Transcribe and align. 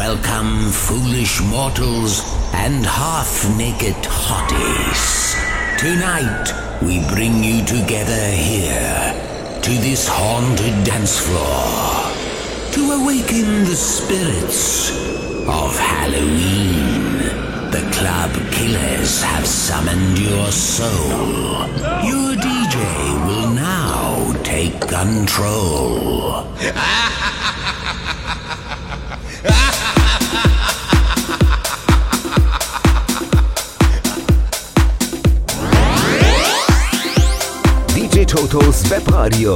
welcome 0.00 0.70
foolish 0.70 1.42
mortals 1.42 2.22
and 2.54 2.86
half-naked 2.86 3.94
hotties. 4.26 5.04
Tonight, 5.78 6.46
we 6.80 7.06
bring 7.14 7.44
you 7.44 7.62
together 7.66 8.24
here, 8.30 9.60
to 9.60 9.72
this 9.86 10.08
haunted 10.08 10.84
dance 10.84 11.18
floor, 11.20 12.14
to 12.72 12.80
awaken 13.02 13.64
the 13.64 13.76
spirits 13.76 14.90
of 15.46 15.76
Halloween. 15.78 17.18
The 17.70 17.84
club 17.92 18.32
killers 18.52 19.22
have 19.22 19.46
summoned 19.46 20.18
your 20.18 20.50
soul. 20.50 21.68
Your 22.10 22.30
DJ 22.46 22.76
will 23.26 23.50
now 23.50 24.32
take 24.44 24.80
control. 24.80 26.46
Ah, 26.74 27.19
Totos 38.50 38.82
Webradio. 38.90 39.54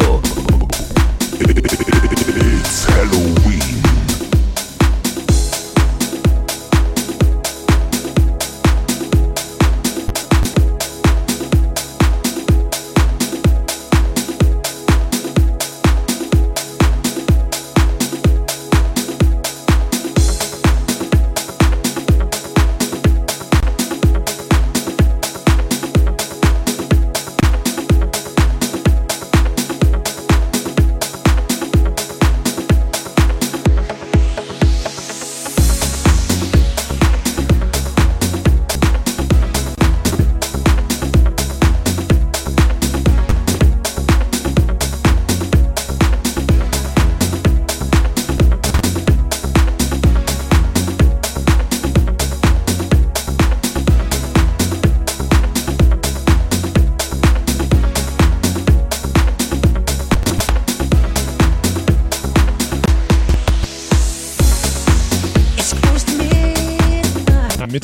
It's 1.41 2.85
Halloween. 2.85 3.54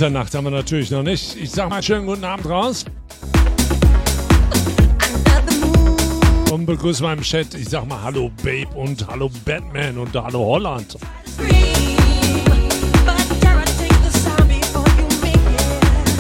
Mitternacht 0.01 0.35
haben 0.35 0.45
wir 0.45 0.51
natürlich 0.51 0.91
noch 0.91 1.03
nicht. 1.03 1.37
Ich 1.37 1.51
sag 1.51 1.69
mal 1.69 1.83
schönen 1.83 2.07
guten 2.07 2.25
Abend 2.25 2.49
raus. 2.49 2.87
Und 6.51 6.65
begrüße 6.65 7.05
im 7.05 7.21
Chat. 7.21 7.53
Ich 7.53 7.69
sag 7.69 7.87
mal 7.87 8.01
Hallo 8.03 8.31
Babe 8.43 8.69
und 8.75 9.07
Hallo 9.07 9.31
Batman 9.45 9.99
und 9.99 10.15
Hallo 10.15 10.39
Holland. 10.39 10.97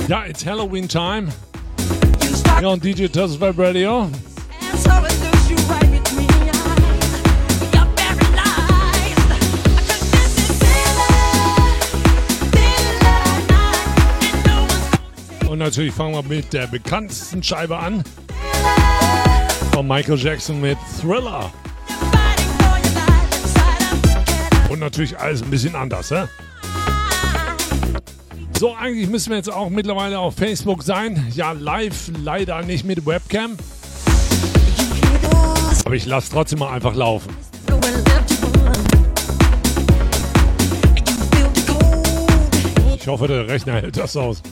Ja, 0.08 0.26
it's 0.26 0.44
Halloween 0.44 0.86
time. 0.86 1.28
Ja, 2.60 2.68
und 2.68 2.84
DJ 2.84 3.06
Tuss 3.06 3.40
Web 3.40 3.58
Radio. 3.58 4.10
Natürlich 15.60 15.92
fangen 15.92 16.14
wir 16.14 16.22
mit 16.22 16.52
der 16.54 16.66
bekanntesten 16.66 17.42
Scheibe 17.42 17.78
an. 17.78 18.02
Von 19.72 19.86
Michael 19.86 20.18
Jackson 20.18 20.60
mit 20.60 20.78
Thriller. 21.00 21.52
Und 24.70 24.80
natürlich 24.80 25.18
alles 25.18 25.42
ein 25.42 25.50
bisschen 25.50 25.76
anders, 25.76 26.10
hä? 26.10 26.24
So, 28.58 28.74
eigentlich 28.74 29.08
müssen 29.08 29.30
wir 29.30 29.36
jetzt 29.36 29.52
auch 29.52 29.68
mittlerweile 29.68 30.18
auf 30.18 30.34
Facebook 30.34 30.82
sein. 30.82 31.30
Ja, 31.34 31.52
live, 31.52 32.10
leider 32.22 32.62
nicht 32.62 32.86
mit 32.86 33.04
Webcam. 33.04 33.56
Aber 35.84 35.94
ich 35.94 36.06
lasse 36.06 36.32
trotzdem 36.32 36.60
mal 36.60 36.72
einfach 36.72 36.94
laufen. 36.94 37.36
Ich 42.96 43.06
hoffe, 43.06 43.28
der 43.28 43.46
Rechner 43.48 43.74
hält 43.74 43.96
das 43.96 44.16
aus. 44.16 44.42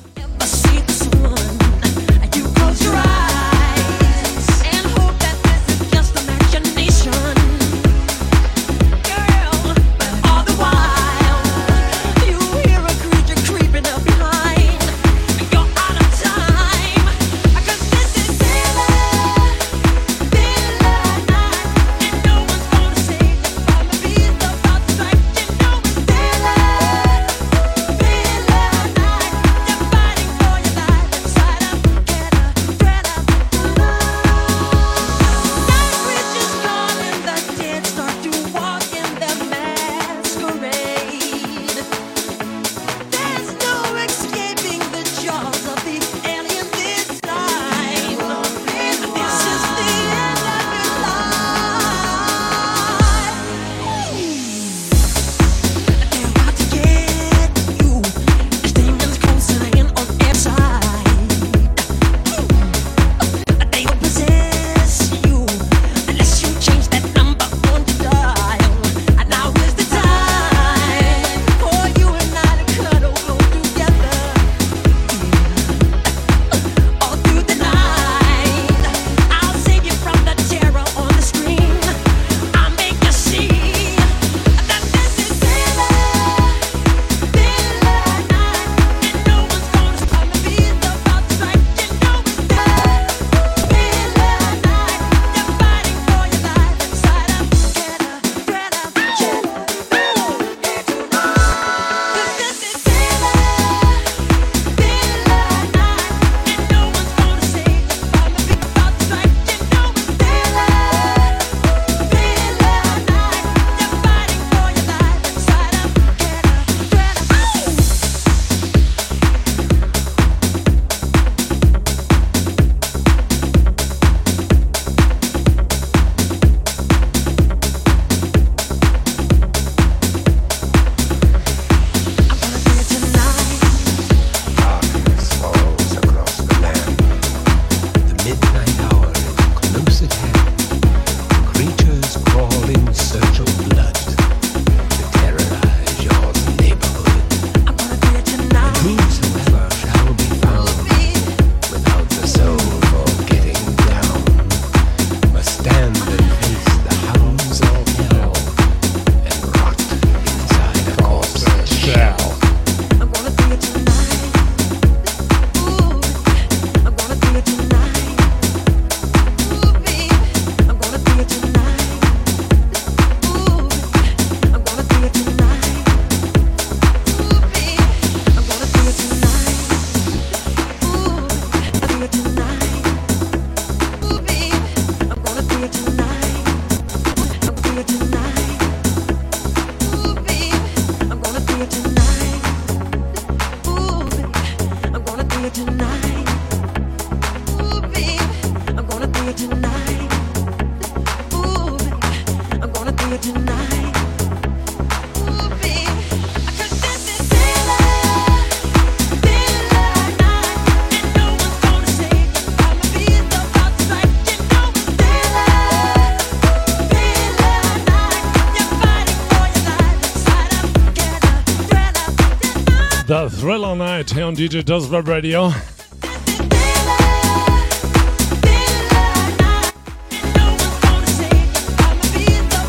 Thriller 223.68 223.84
Night 223.84 224.10
here 224.10 224.24
on 224.24 224.34
DJ 224.34 224.64
Does 224.64 224.88
Web 224.88 225.08
Radio. 225.08 225.52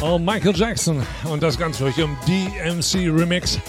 Oh, 0.01 0.19
Michael 0.19 0.53
Jackson 0.53 1.01
und 1.31 1.41
das 1.41 1.57
Ganze 1.57 1.79
für 1.79 1.85
euch 1.85 1.97
im 1.99 2.17
DMC 2.27 3.09
Remix. 3.09 3.59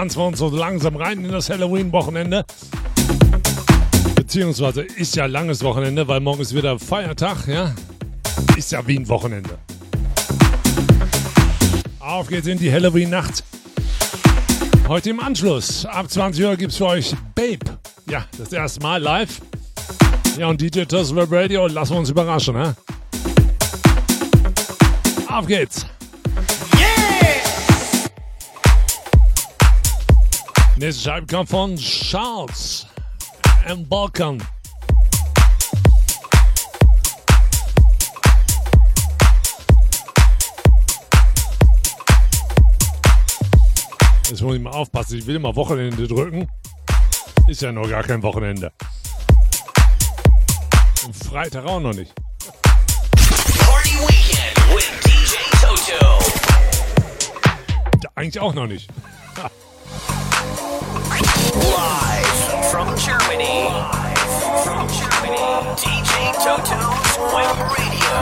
Tanzen 0.00 0.18
wir 0.18 0.26
uns 0.28 0.38
so 0.38 0.48
langsam 0.48 0.96
rein 0.96 1.22
in 1.22 1.30
das 1.30 1.50
Halloween-Wochenende. 1.50 2.46
Beziehungsweise 4.14 4.80
ist 4.80 5.14
ja 5.14 5.26
langes 5.26 5.62
Wochenende, 5.62 6.08
weil 6.08 6.20
morgen 6.20 6.40
ist 6.40 6.54
wieder 6.54 6.78
Feiertag, 6.78 7.46
ja? 7.46 7.74
Ist 8.56 8.72
ja 8.72 8.86
wie 8.86 8.98
ein 8.98 9.06
Wochenende. 9.10 9.58
Auf 11.98 12.28
geht's 12.28 12.46
in 12.46 12.58
die 12.58 12.72
Halloween-Nacht. 12.72 13.44
Heute 14.88 15.10
im 15.10 15.20
Anschluss, 15.20 15.84
ab 15.84 16.10
20 16.10 16.46
Uhr 16.46 16.56
gibt's 16.56 16.78
für 16.78 16.86
euch 16.86 17.14
Babe. 17.34 17.78
Ja, 18.08 18.24
das 18.38 18.54
erste 18.54 18.80
Mal 18.80 19.02
live. 19.02 19.42
Ja, 20.38 20.46
und 20.46 20.62
DJ 20.62 20.84
Toss 20.84 21.14
Web 21.14 21.30
Radio, 21.30 21.66
lassen 21.66 21.92
wir 21.92 21.98
uns 21.98 22.08
überraschen, 22.08 22.54
ne? 22.54 22.74
Auf 25.28 25.46
geht's. 25.46 25.84
Nächste 30.80 31.10
Scheibe 31.10 31.26
kommt 31.26 31.50
von 31.50 31.76
Charles 31.76 32.86
and 33.66 33.86
Balkan. 33.86 34.42
Jetzt 44.30 44.40
muss 44.40 44.56
ich 44.56 44.62
mal 44.62 44.70
aufpassen, 44.70 45.18
ich 45.18 45.26
will 45.26 45.36
immer 45.36 45.54
Wochenende 45.54 46.08
drücken. 46.08 46.48
Ist 47.46 47.60
ja 47.60 47.72
noch 47.72 47.86
gar 47.86 48.02
kein 48.02 48.22
Wochenende. 48.22 48.72
Und 51.04 51.14
Freitag 51.14 51.66
auch 51.66 51.80
noch 51.80 51.92
nicht. 51.92 52.14
Party 53.58 53.98
Weekend 54.08 54.74
with 54.74 54.90
DJ 55.04 55.36
Toto. 55.60 56.24
Eigentlich 58.14 58.40
auch 58.40 58.54
noch 58.54 58.66
nicht. 58.66 58.88
Live 61.54 62.70
from 62.70 62.94
Germany. 62.96 63.64
Live 63.68 64.64
from 64.64 64.86
Germany. 64.86 65.38
DJ 65.76 66.32
Toto's 66.38 67.18
Web 67.34 67.56
Radio. 67.74 68.16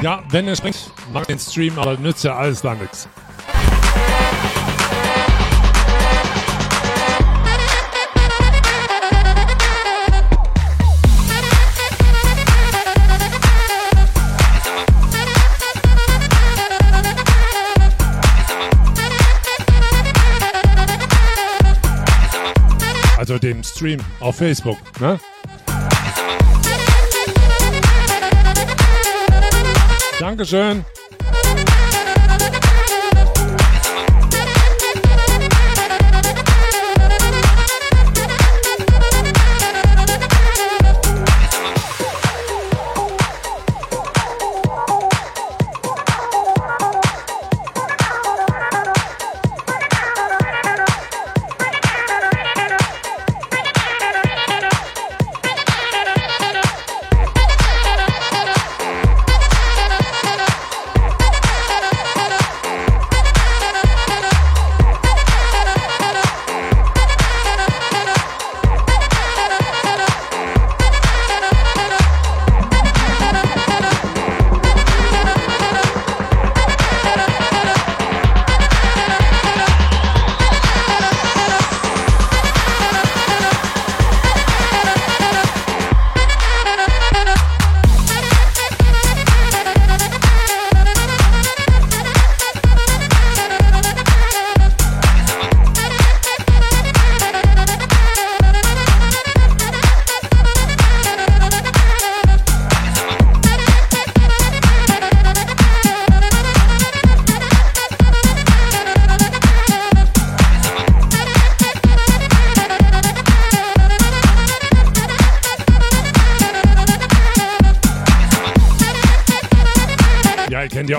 Ja, 0.00 0.22
wenn 0.30 0.48
es 0.48 0.60
bringt, 0.60 0.92
mach 1.12 1.26
den 1.26 1.38
Stream, 1.38 1.78
aber 1.78 1.96
nützt 1.98 2.24
ja 2.24 2.36
alles 2.36 2.62
dann 2.62 2.78
nichts. 2.78 3.08
Also 23.28 23.38
dem 23.38 23.62
Stream 23.62 24.00
auf 24.20 24.36
Facebook, 24.36 24.78
ne? 25.00 25.20
Dankeschön. 30.18 30.82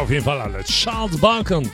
Auf 0.09 0.13
jeden 0.13 0.25
Fall 0.25 0.41
alle. 0.41 0.63
Charles 0.63 1.21
Balkan. 1.21 1.69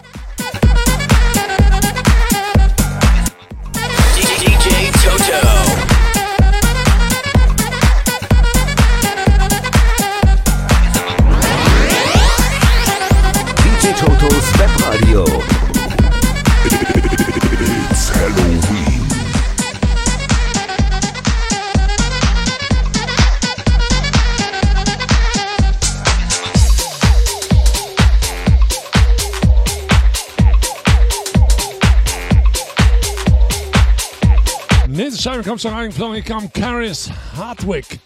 Nächste 34.96 35.22
Scheibe 35.22 35.44
kommt 35.44 35.62
schon 35.62 35.74
reingeflogen. 35.74 36.16
Hier 36.16 36.24
kommt 36.24 36.54
Caris 36.54 37.10
Hardwick. 37.36 38.00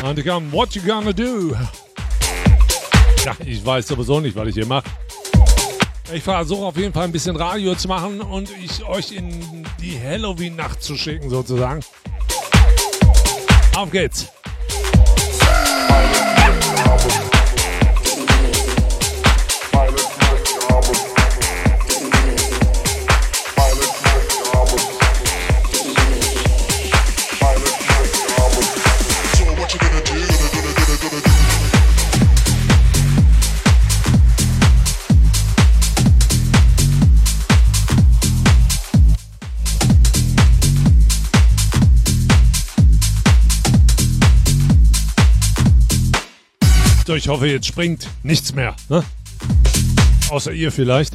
Und 0.00 0.14
hier 0.14 0.24
kommt 0.24 0.52
What 0.52 0.76
You 0.76 0.82
Gonna 0.82 1.12
Do. 1.12 1.56
Ja, 3.24 3.34
ich 3.44 3.66
weiß 3.66 3.88
sowieso 3.88 4.20
nicht, 4.20 4.36
was 4.36 4.46
ich 4.46 4.54
hier 4.54 4.66
mache. 4.66 4.84
Ich 6.12 6.22
versuche 6.22 6.66
auf 6.66 6.76
jeden 6.76 6.92
Fall 6.92 7.04
ein 7.04 7.12
bisschen 7.12 7.34
Radio 7.34 7.74
zu 7.74 7.88
machen 7.88 8.20
und 8.20 8.48
ich 8.62 8.84
euch 8.84 9.10
in 9.10 9.66
die 9.82 9.98
Halloween-Nacht 10.00 10.80
zu 10.80 10.96
schicken, 10.96 11.28
sozusagen. 11.28 11.80
Auf 13.74 13.90
geht's. 13.90 14.28
Ich 47.18 47.26
hoffe, 47.28 47.48
jetzt 47.48 47.66
springt 47.66 48.08
nichts 48.22 48.54
mehr. 48.54 48.76
Ne? 48.88 49.04
Außer 50.30 50.52
ihr 50.52 50.70
vielleicht. 50.70 51.14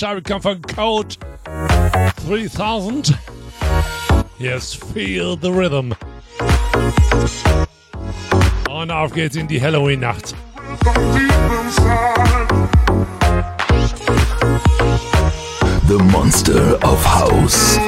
So, 0.00 0.06
come 0.06 0.22
Scheibe 0.22 0.22
kommt 0.22 0.42
von 0.42 0.62
Code 0.62 1.14
3000. 2.26 3.12
Yes, 4.38 4.72
feel 4.72 5.36
the 5.42 5.50
rhythm. 5.50 5.92
Und 8.70 8.90
auf 8.90 9.12
geht's 9.12 9.36
in 9.36 9.46
die 9.46 9.60
Halloween-Nacht. 9.60 10.34
The 15.86 15.98
Monster 15.98 16.78
of 16.82 17.04
House. 17.04 17.78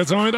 Jetzt 0.00 0.12
haben 0.12 0.24
wir 0.24 0.32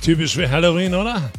typisch 0.00 0.34
für 0.34 0.50
Halloween, 0.50 0.94
oder? 0.94 1.30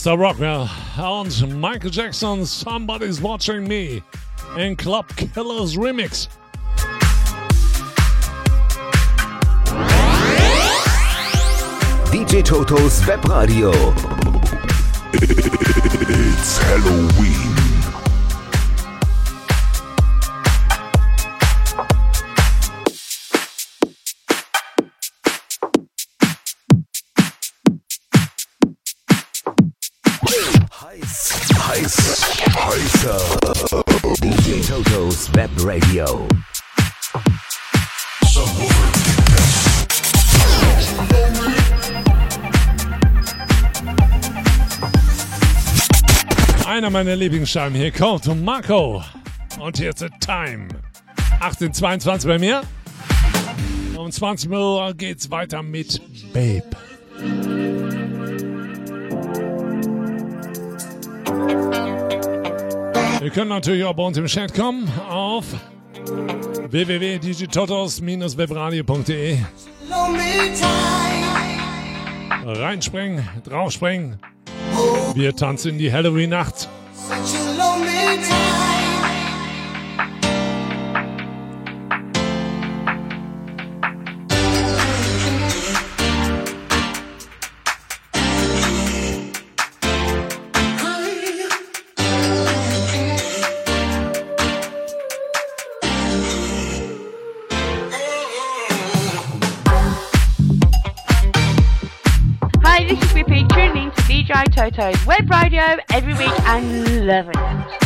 Mr. 0.00 0.18
Rockwell 0.18 0.66
und 0.96 1.42
uh, 1.42 1.46
Michael 1.46 1.90
Jackson 1.90 2.46
Somebody's 2.46 3.20
Watching 3.20 3.68
Me 3.68 4.02
in 4.56 4.74
Club 4.74 5.06
Killers 5.14 5.76
Remix. 5.76 6.26
DJ 12.10 12.42
Totos 12.42 13.02
Webradio. 13.02 13.74
It's 15.12 16.56
Halloween. 16.56 17.39
Einer 46.80 46.88
meiner 46.88 47.12
Lieblingsscheiben 47.14 47.76
hier 47.76 47.92
kommt 47.92 48.24
Marco. 48.42 49.04
Und 49.60 49.78
jetzt 49.78 50.02
Time. 50.18 50.68
1822 51.40 52.26
bei 52.26 52.38
mir. 52.38 52.62
Um 53.98 54.10
20 54.10 54.50
Uhr 54.50 54.94
geht's 54.94 55.30
weiter 55.30 55.62
mit 55.62 56.00
Babe. 56.32 56.64
Ihr 63.22 63.30
könnt 63.30 63.50
natürlich 63.50 63.84
auch 63.84 63.92
bei 63.92 64.02
uns 64.02 64.16
im 64.16 64.24
Chat 64.24 64.54
kommen 64.54 64.90
auf 65.06 65.44
www.digitotos-webradio.de 66.70 69.38
Reinspringen, 72.46 73.28
draufspringen. 73.44 74.18
Wir 75.14 75.34
tanzen 75.34 75.78
die 75.78 75.92
Halloween-Nacht. 75.92 76.68
Hi, 77.10 78.79
Toto's 104.60 105.06
web 105.06 105.30
radio 105.30 105.78
every 105.90 106.12
week 106.12 106.38
and 106.40 107.06
loving 107.06 107.32
it. 107.34 107.80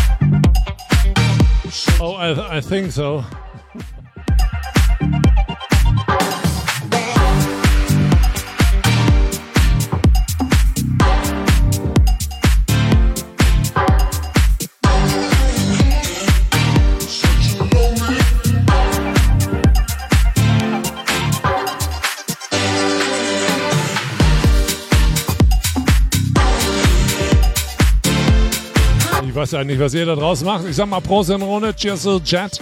Oh, 2.00 2.14
I, 2.18 2.56
I 2.56 2.60
think 2.60 2.90
so. 2.90 3.24
Weiß 29.44 29.50
ja 29.50 29.62
nicht, 29.64 29.78
was 29.78 29.92
ihr 29.92 30.06
da 30.06 30.14
draußen 30.14 30.46
macht. 30.46 30.64
Ich 30.64 30.74
sag 30.74 30.88
mal 30.88 31.02
Prost 31.02 31.28
in 31.28 31.42
Runde. 31.42 31.74
Cheers 31.76 32.04
to 32.04 32.18
Chat. 32.20 32.60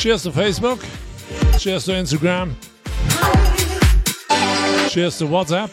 Cheers 0.00 0.24
to 0.24 0.32
Facebook. 0.32 0.80
Cheers 1.60 1.84
to 1.84 1.92
Instagram. 1.92 2.56
Cheers 4.88 5.18
to 5.18 5.26
WhatsApp. 5.26 5.70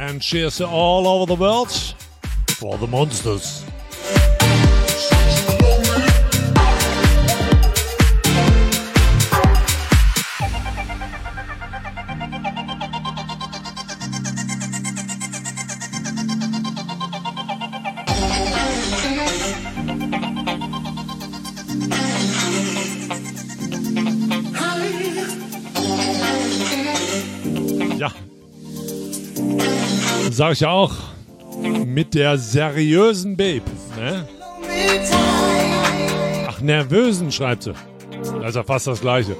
And 0.00 0.20
cheers 0.20 0.58
to 0.58 0.66
all 0.66 1.06
over 1.06 1.24
the 1.24 1.40
world 1.40 1.70
for 2.58 2.76
the 2.76 2.86
monsters. 2.86 3.64
Sag 30.40 30.52
ich 30.52 30.64
auch. 30.64 30.92
Mit 31.84 32.14
der 32.14 32.38
seriösen 32.38 33.36
Babe. 33.36 33.60
Ne? 33.94 34.26
Ach, 36.48 36.62
nervösen, 36.62 37.30
schreibt 37.30 37.64
sie. 37.64 37.74
Das 38.40 38.48
ist 38.48 38.56
ja 38.56 38.62
fast 38.62 38.86
das 38.86 39.02
Gleiche. 39.02 39.36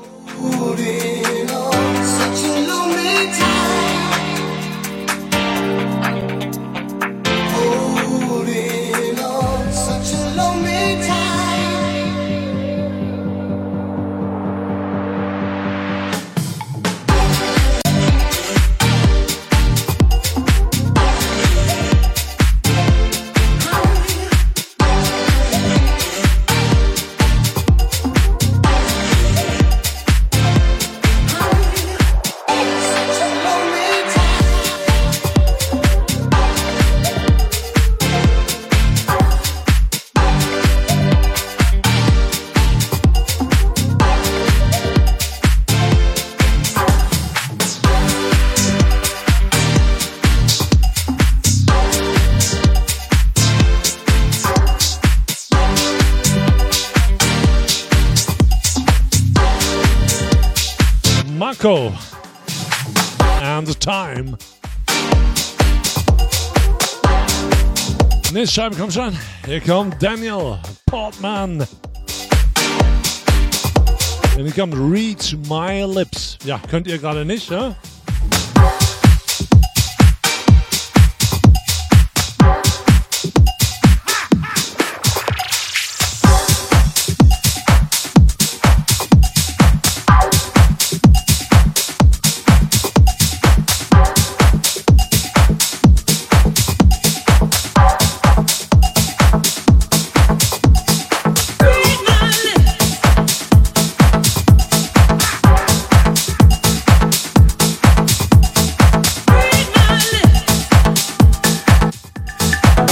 Nächste 68.51 68.63
Scheibe 68.63 68.75
kommt 68.75 68.93
schon. 68.93 69.17
Hier 69.47 69.61
kommt 69.61 70.03
Daniel 70.03 70.59
Portman. 70.87 71.65
Hier 74.35 74.51
kommt 74.51 74.75
Reach 74.75 75.37
My 75.49 75.85
Lips. 75.85 76.37
Ja, 76.43 76.61
könnt 76.69 76.89
ihr 76.89 76.99
gerade 76.99 77.25
nicht, 77.25 77.49
ja? 77.49 77.77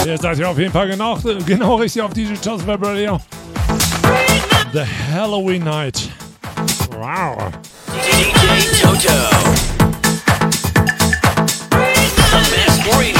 Ihr 0.08 0.16
seid 0.16 0.38
ja 0.38 0.48
auf 0.48 0.58
jeden 0.58 0.72
Fall 0.72 0.88
genau, 0.88 1.18
genau 1.44 1.74
richtig 1.74 2.00
auf 2.00 2.14
DJ 2.14 2.32
Toast 2.42 2.66
Web 2.66 2.82
Radio. 2.82 3.20
The 4.72 4.84
Halloween 5.12 5.64
Night. 5.64 6.08
Wow. 6.92 7.52
DJ 7.92 8.80
Toto. 8.80 9.12
The 11.70 12.38
best. 12.50 13.17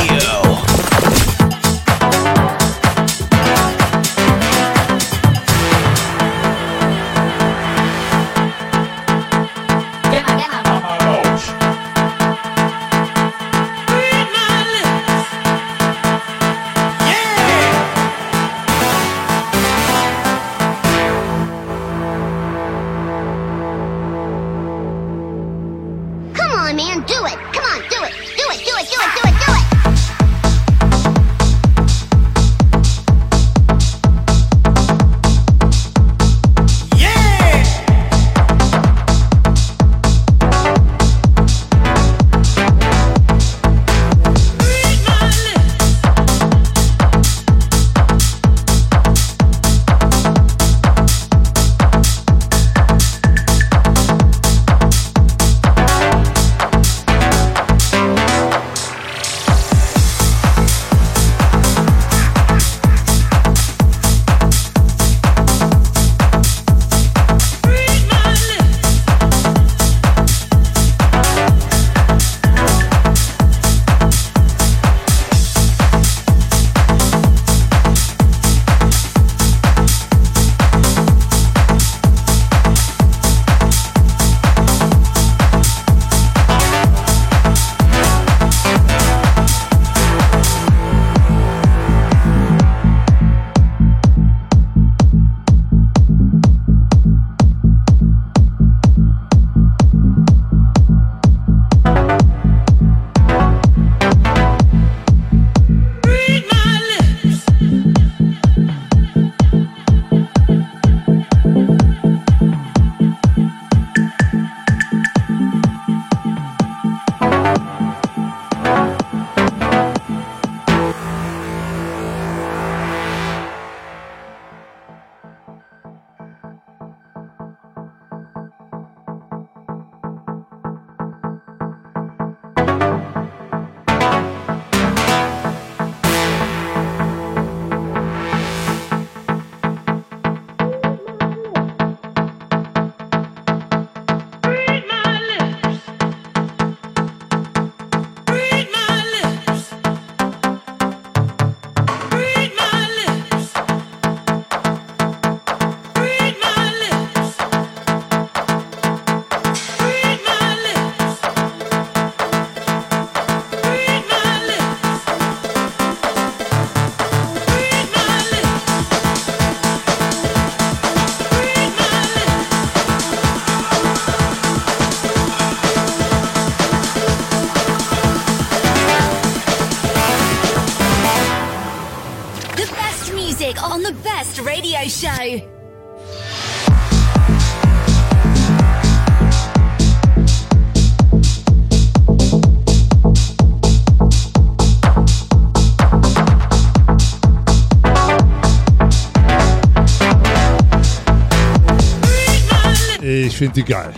Ich 203.26 203.37
finde 203.37 203.54
die 203.54 203.64
geil. 203.64 203.92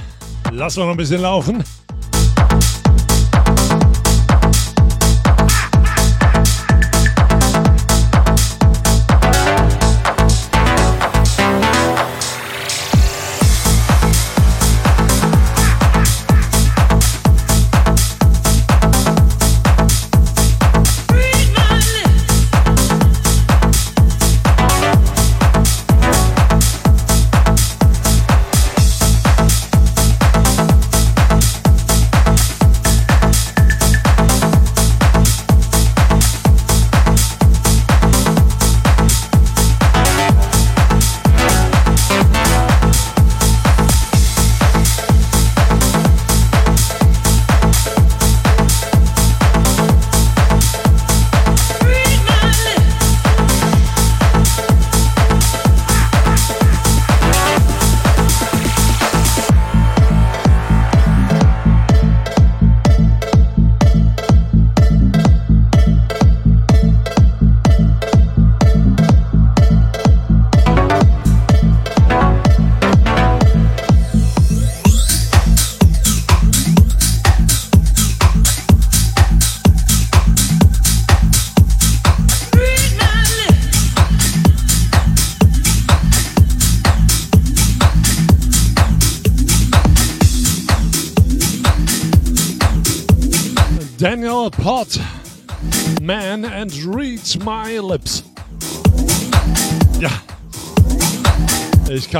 Lass 0.50 0.76
mal 0.76 0.84
noch 0.84 0.92
ein 0.92 0.96
bisschen 0.96 1.20
laufen. 1.20 1.62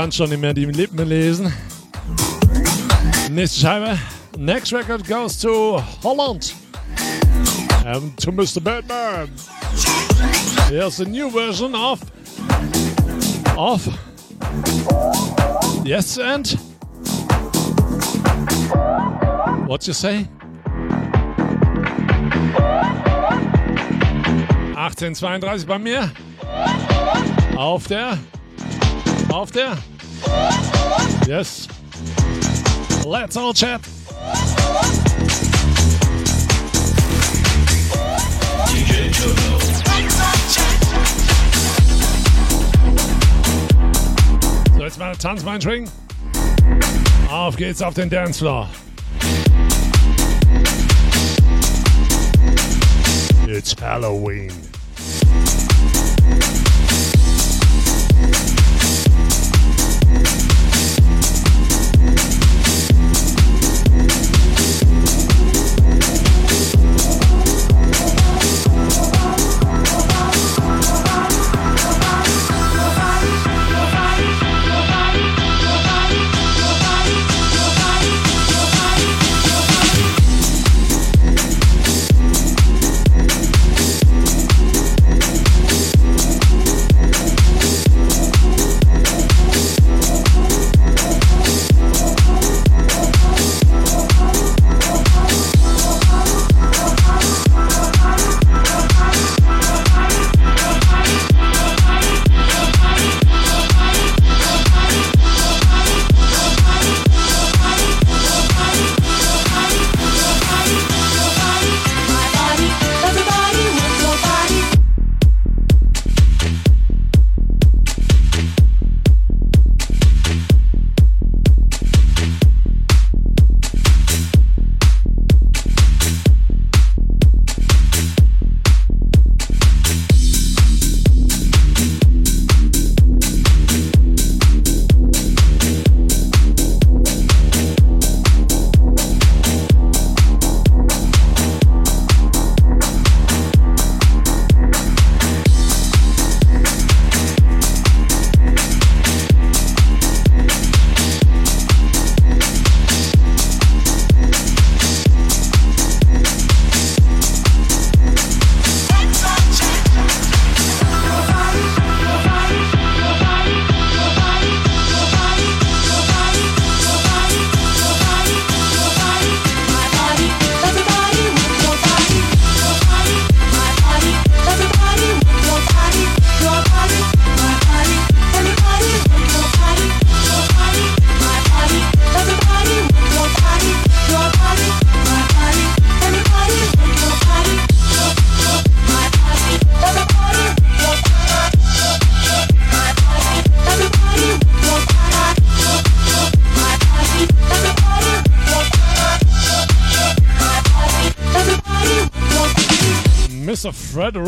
Kann 0.01 0.11
schon 0.11 0.29
nicht 0.31 0.41
mehr 0.41 0.51
die 0.51 0.65
Lippen 0.65 1.07
lesen. 1.07 1.53
Nächste 3.29 3.59
Scheibe. 3.59 3.99
Next 4.35 4.73
record 4.73 5.07
goes 5.07 5.37
to 5.37 5.79
Holland. 6.03 6.55
And 7.85 8.17
to 8.17 8.31
Mr. 8.31 8.59
Batman. 8.59 9.29
Here's 10.69 10.99
a 11.01 11.05
new 11.05 11.29
version 11.29 11.75
of. 11.75 12.01
Of. 13.55 13.87
Yes, 15.85 16.17
and. 16.17 16.47
What 19.67 19.85
you 19.85 19.93
say? 19.93 20.27
1832 24.73 25.67
bei 25.67 25.77
mir. 25.77 26.11
Auf 27.55 27.85
der. 27.85 28.17
Auf 29.29 29.51
der. 29.51 29.77
Yes. 31.27 31.67
Let's 33.05 33.37
all 33.37 33.53
chat. 33.53 33.81
DJ 38.67 39.11
Toto. 39.11 39.51
So, 44.77 44.83
jetzt 44.83 44.97
mal 44.97 45.15
Tanz, 45.15 45.43
mein 45.43 45.61
String. 45.61 45.89
Auf 47.29 47.55
geht's 47.55 47.81
auf 47.81 47.93
den 47.93 48.09
Dancefloor. 48.09 48.69
It's 53.47 53.75
Halloween. 53.81 54.70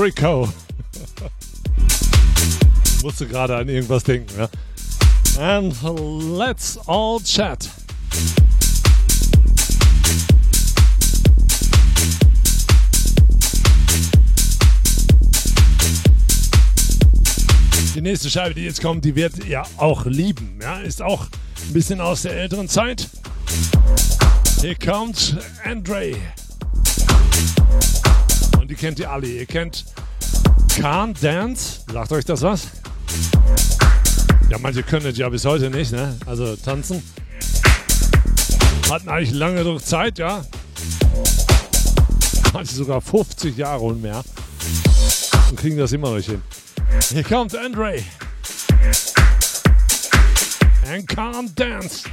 Frederico. 0.04 0.50
Musste 3.04 3.26
gerade 3.26 3.56
an 3.56 3.70
irgendwas 3.70 4.04
denken, 4.04 4.34
ja. 4.38 4.50
And 5.40 5.74
let's 6.38 6.78
all 6.88 7.22
chat. 7.24 7.70
Die 17.96 18.02
nächste 18.02 18.30
Scheibe, 18.30 18.56
die 18.56 18.66
jetzt 18.66 18.82
kommt, 18.82 19.06
die 19.06 19.16
wird 19.16 19.46
ihr 19.46 19.64
auch 19.78 20.06
lieben. 20.06 20.60
Ja, 20.62 20.80
ist 20.80 21.02
auch 21.02 21.28
ein 21.66 21.74
bisschen 21.74 22.02
aus 22.02 22.24
der 22.24 22.34
älteren 22.34 22.68
Zeit. 22.68 23.08
Hier 24.60 24.76
kommt 24.76 25.38
Andre. 25.64 26.18
Und 28.64 28.72
die 28.72 28.76
kennt 28.76 28.98
ihr 28.98 29.12
alle. 29.12 29.28
Ihr 29.28 29.46
kennt 29.46 29.84
Can't 30.76 31.22
Dance. 31.22 31.82
Sagt 31.92 32.12
euch 32.12 32.26
das 32.26 32.42
was? 32.42 32.68
Ja, 34.50 34.58
manche 34.60 34.84
können 34.84 35.06
es 35.06 35.18
ja 35.18 35.30
bis 35.30 35.46
heute 35.46 35.70
nicht, 35.70 35.92
ne? 35.92 36.18
Also 36.26 36.56
tanzen. 36.56 37.02
Hatten 38.90 39.10
eigentlich 39.10 39.32
lange 39.32 39.64
durch 39.64 39.84
Zeit, 39.84 40.18
ja. 40.20 40.44
Manche 42.54 42.76
sogar 42.76 43.02
50 43.02 43.58
Jahre 43.58 43.82
und 43.82 44.02
mehr. 44.02 44.24
Und 45.50 45.60
kriegen 45.60 45.78
das 45.78 45.92
immer 45.92 46.10
noch 46.10 46.24
hin. 46.24 46.42
Hier 47.10 47.24
kommt 47.24 47.56
Andre. 47.56 48.04
And 50.88 51.08
can't 51.08 51.54
dance. 51.56 52.04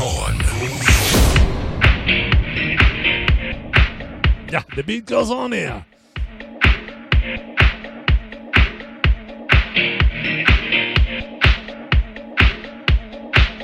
On. 0.00 0.36
Yeah, 4.50 4.62
the 4.74 4.82
beat 4.82 5.06
goes 5.06 5.30
on 5.30 5.52
here. 5.52 5.84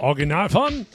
Original 0.03 0.49
von 0.49 0.87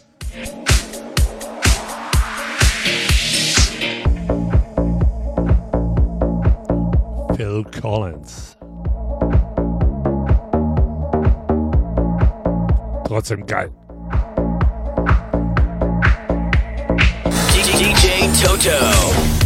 Phil 7.35 7.63
Collins. 7.65 8.57
Trotzdem 13.05 13.45
geil. 13.45 13.76
Toto. 18.43 19.36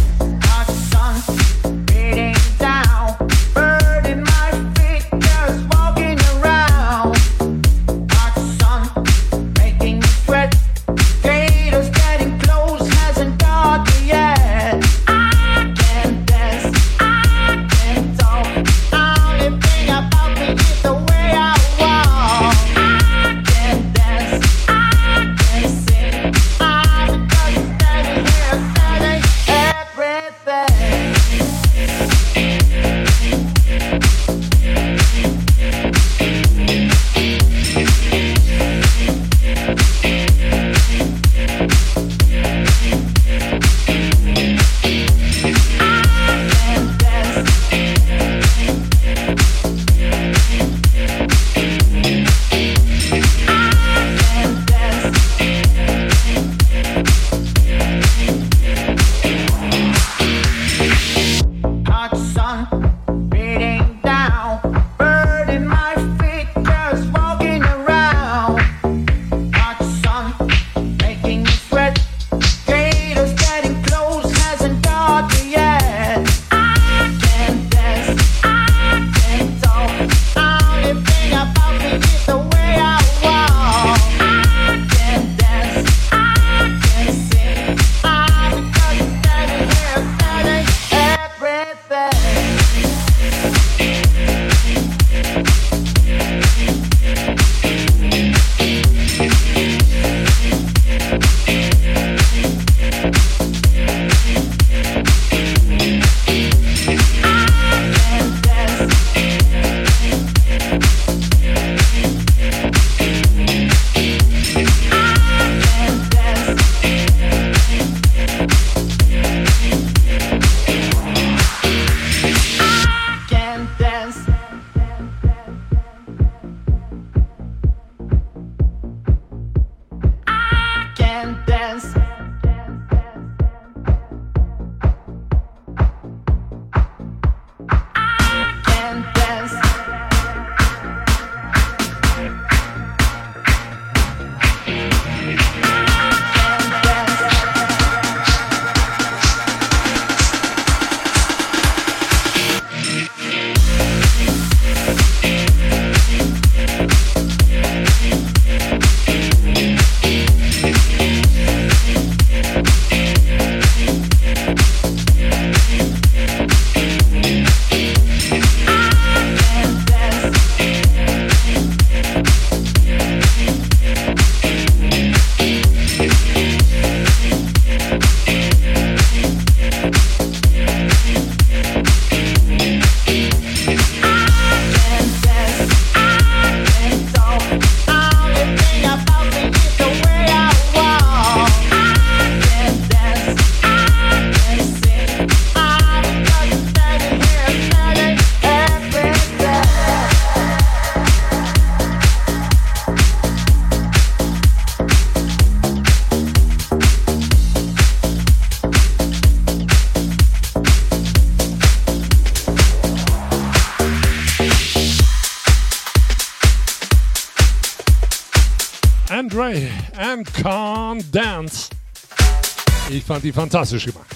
ich 223.02 223.06
fand 223.06 223.24
die 223.24 223.32
fantastisch 223.32 223.86
gemacht. 223.86 224.06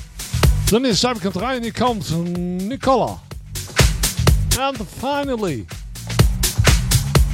The 0.70 0.78
next 0.78 1.00
time 1.00 1.16
comes 1.16 1.42
rein, 1.42 1.62
hier 1.62 1.72
kommt 1.72 2.08
Nicola. 2.08 3.20
And 4.60 4.78
finally. 5.00 5.66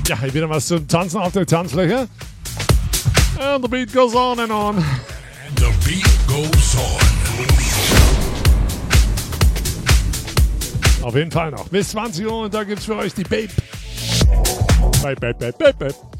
Ja, 0.09 0.19
hier 0.19 0.33
wieder 0.33 0.49
was 0.49 0.67
zum 0.67 0.89
Tanzen 0.89 1.21
auf 1.21 1.33
der 1.33 1.47
Tanzfläche. 1.47 2.09
And 3.39 3.63
the 3.63 3.69
beat 3.69 3.93
goes 3.93 4.15
on 4.15 4.41
and 4.41 4.51
on. 4.51 4.77
And 4.79 4.85
the 5.59 5.67
beat 5.85 6.09
goes 6.27 6.75
on. 6.75 7.01
Auf 11.03 11.15
jeden 11.15 11.31
Fall 11.31 11.51
noch. 11.51 11.69
Bis 11.69 11.91
20 11.91 12.27
Uhr 12.27 12.45
und 12.45 12.55
da 12.55 12.65
gibt's 12.65 12.87
für 12.87 12.97
euch 12.97 13.13
die 13.13 13.25
Babe. 13.25 13.53
Babe, 15.03 15.17
Babe, 15.21 15.35
Babe, 15.35 15.53
Babe, 15.59 15.75
Babe. 15.79 16.12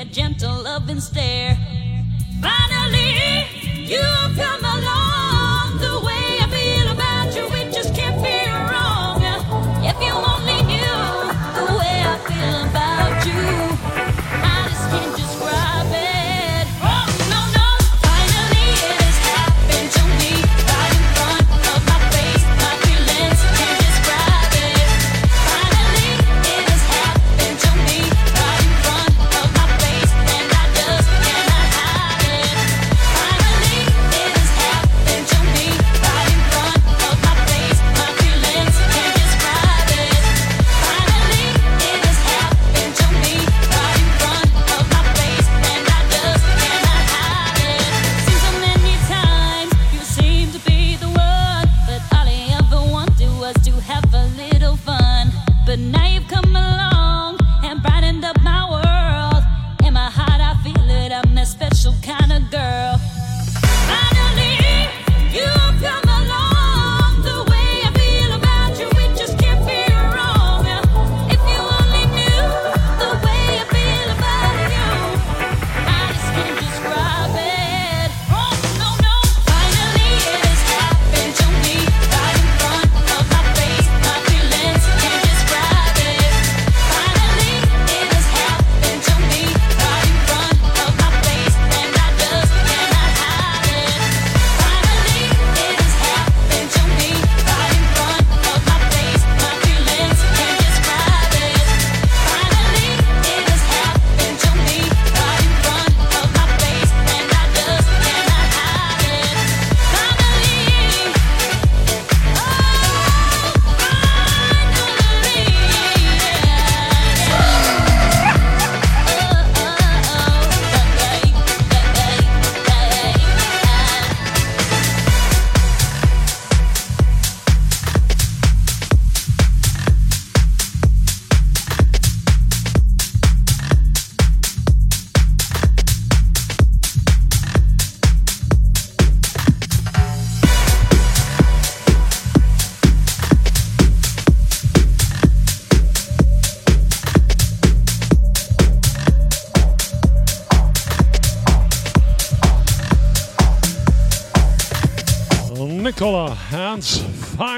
That 0.00 0.12
gentle 0.12 0.62
loving 0.62 0.98
stare. 0.98 1.58
Finally. 2.40 3.39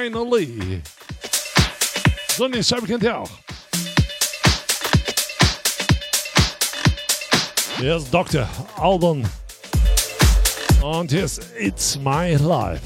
finally. 0.02 0.82
Sonny, 2.36 2.54
eine 2.54 2.64
Scheibe 2.64 2.86
kennt 2.86 3.02
ihr 3.02 3.16
auch. 3.16 3.30
Hier 7.78 7.96
ist 7.96 8.12
Dr. 8.12 8.48
Alban. 8.76 9.28
Und 10.82 11.10
hier 11.10 11.24
ist 11.24 11.40
It's 11.58 11.96
My 11.98 12.34
Life. 12.34 12.82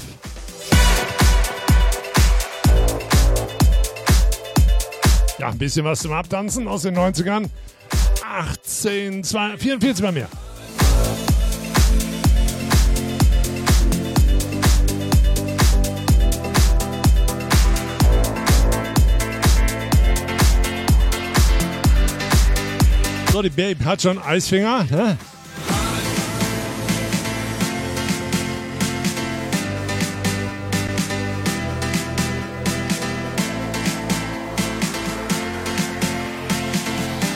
Ja, 5.39 5.49
ein 5.49 5.57
bisschen 5.57 5.85
was 5.85 5.99
zum 6.01 6.13
Abtanzen 6.13 6.67
aus 6.67 6.83
den 6.83 6.97
90ern. 6.97 7.49
18, 8.23 9.23
2, 9.23 9.57
44 9.57 10.03
bei 10.03 10.11
mir. 10.11 10.27
Bloody 23.39 23.49
Babe 23.51 23.85
hat 23.85 24.01
schon 24.01 24.17
Eisfinger. 24.17 24.83
Ne? 24.89 25.15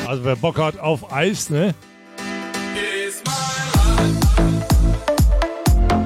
Also 0.08 0.26
wer 0.26 0.36
Bock 0.38 0.58
hat 0.58 0.80
auf 0.80 1.14
Eis, 1.14 1.52
ne? 1.52 1.76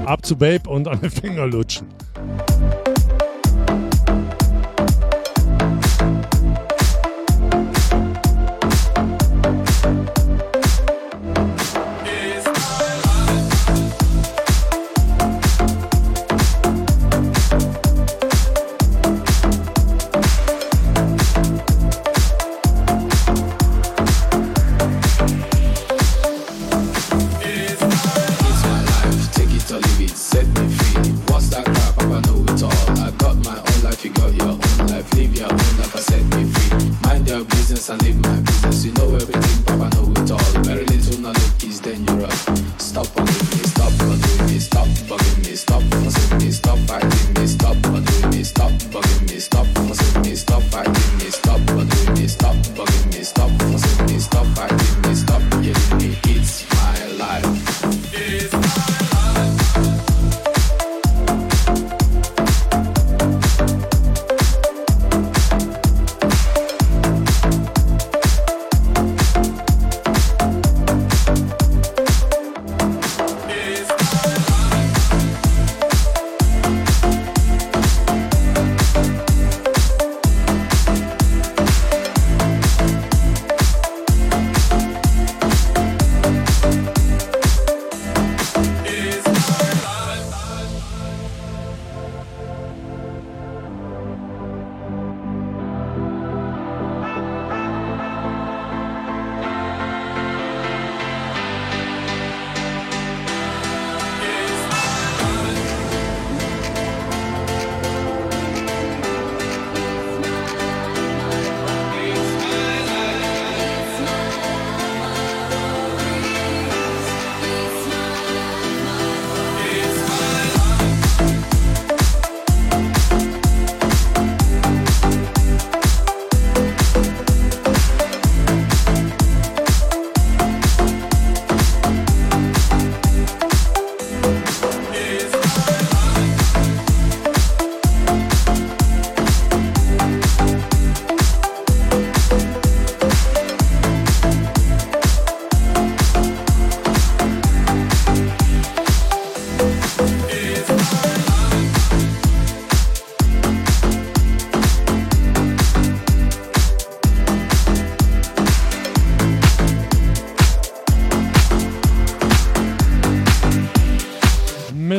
Ab 0.06 0.26
zu 0.26 0.36
Babe 0.36 0.70
und 0.70 0.90
an 0.90 1.00
den 1.00 1.10
Finger 1.10 1.48
lutschen. 1.48 1.88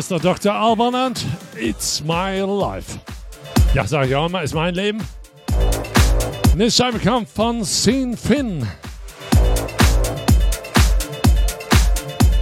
Mr. 0.08 0.20
Dr. 0.20 0.54
Alban 0.54 0.94
und 0.94 1.26
It's 1.58 2.00
My 2.00 2.38
Life. 2.38 3.00
Ja, 3.74 3.84
sag 3.84 4.06
ich 4.06 4.14
auch 4.14 4.26
immer, 4.26 4.40
ist 4.42 4.54
mein 4.54 4.72
Leben. 4.72 5.02
Nächste 6.54 6.84
Scheibe 6.84 7.00
kommt 7.00 7.28
von 7.28 7.64
Sean 7.64 8.16
Finn. 8.16 8.64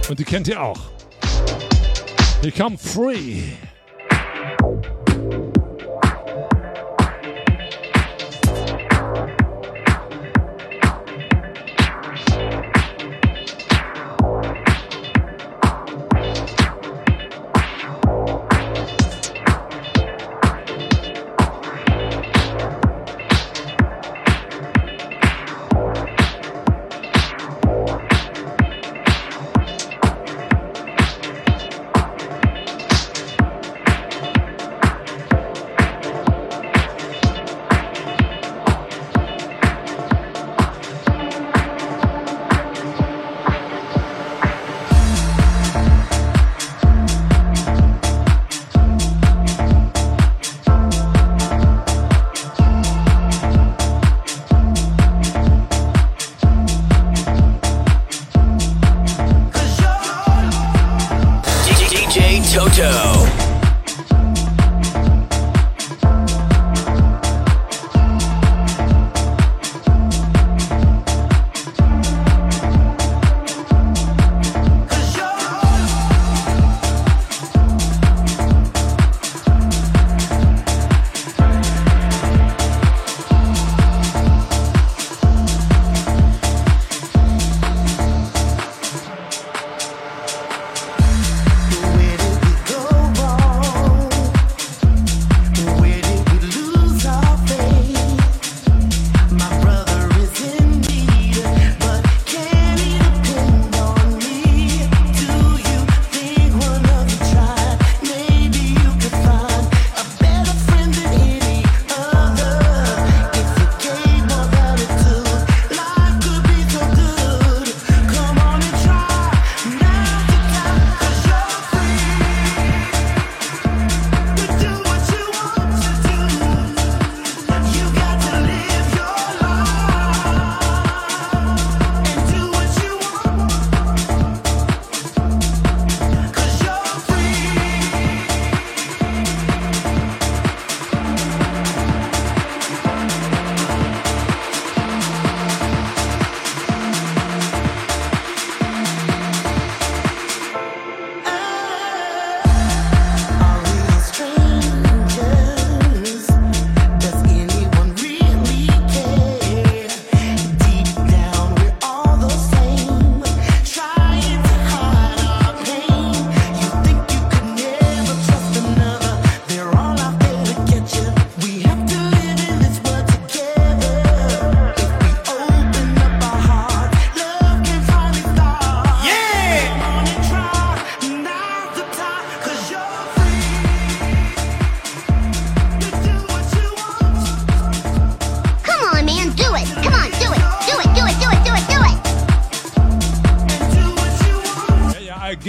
Und 0.07 0.19
die 0.19 0.23
kennt 0.23 0.47
ihr 0.47 0.61
auch. 0.61 0.79
Hier 2.43 2.51
kommt 2.51 2.79
Free. 2.79 3.41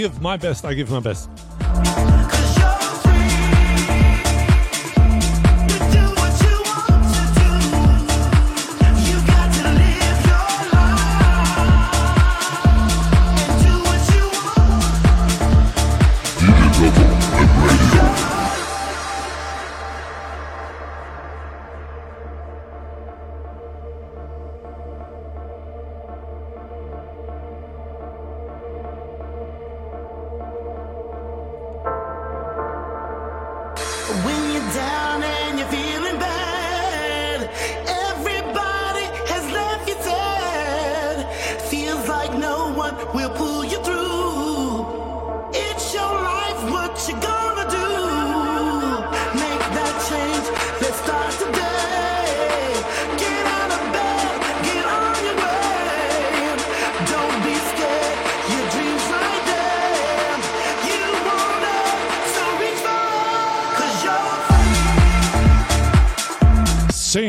Give 0.07 0.21
my 0.21 0.37
best, 0.37 0.63
I 0.63 0.73
give 0.73 0.89
my 0.89 1.01
best. 1.01 1.46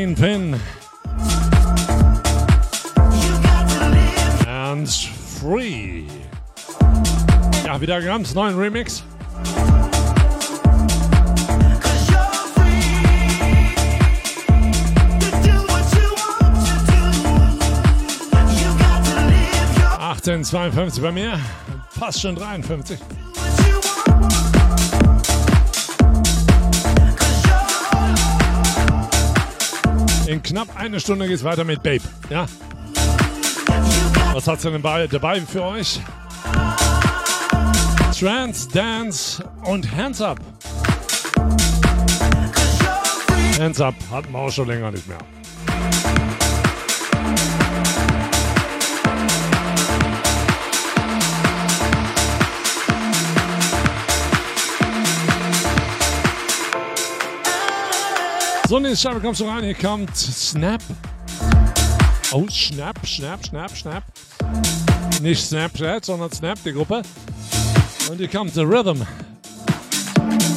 Shane 0.08 0.14
Penn. 0.14 0.60
And 4.46 4.88
Free. 4.88 6.04
Ja, 7.66 7.80
wieder 7.80 8.00
ganz 8.00 8.34
neuen 8.34 8.58
Remix. 8.58 9.02
Achtzehn 19.98 20.44
52 20.44 21.02
bei 21.02 21.12
mir. 21.12 21.38
Passt 21.98 22.20
schon 22.20 22.34
53. 22.34 22.98
In 30.28 30.42
knapp 30.42 30.68
eine 30.76 31.00
Stunde 31.00 31.26
geht's 31.26 31.42
weiter 31.42 31.64
mit 31.64 31.82
Babe. 31.82 32.02
Ja. 32.28 32.44
Was 34.34 34.46
hat's 34.46 34.62
denn 34.62 34.82
dabei 34.82 35.40
für 35.40 35.62
euch? 35.62 36.00
Trance, 38.12 38.68
Dance 38.68 39.42
und 39.64 39.90
Hands 39.90 40.20
Up. 40.20 40.38
Hands 43.58 43.80
Up 43.80 43.94
hatten 44.10 44.30
wir 44.30 44.38
auch 44.38 44.52
schon 44.52 44.68
länger 44.68 44.90
nicht 44.90 45.08
mehr. 45.08 45.16
So, 58.68 58.78
nächste 58.78 59.08
Scheibe 59.08 59.20
kommst 59.20 59.40
du 59.40 59.46
rein. 59.46 59.64
Hier 59.64 59.72
kommt 59.72 60.14
Snap. 60.14 60.82
Oh, 62.32 62.46
Snap, 62.50 62.98
Snap, 63.06 63.42
Snap, 63.42 63.70
Snap. 63.70 64.02
Nicht 65.22 65.42
Snapchat, 65.42 66.04
sondern 66.04 66.30
Snap, 66.30 66.58
die 66.62 66.72
Gruppe. 66.74 67.00
Und 68.10 68.18
hier 68.18 68.28
kommt 68.28 68.52
The 68.52 68.60
Rhythm. 68.60 69.06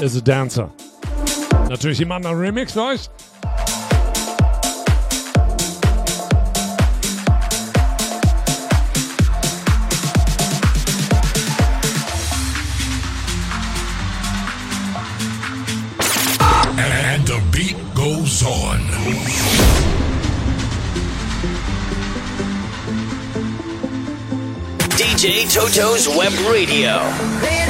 Is 0.01 0.17
a 0.17 0.19
Dancer. 0.19 0.69
Natürlich 1.69 2.01
immer 2.01 2.15
ein 2.15 2.25
Remix 2.25 2.73
für 2.73 2.83
euch. 2.83 3.09
DJ 25.21 25.45
Toto's 25.53 26.07
Web 26.07 26.33
Radio. 26.49 27.60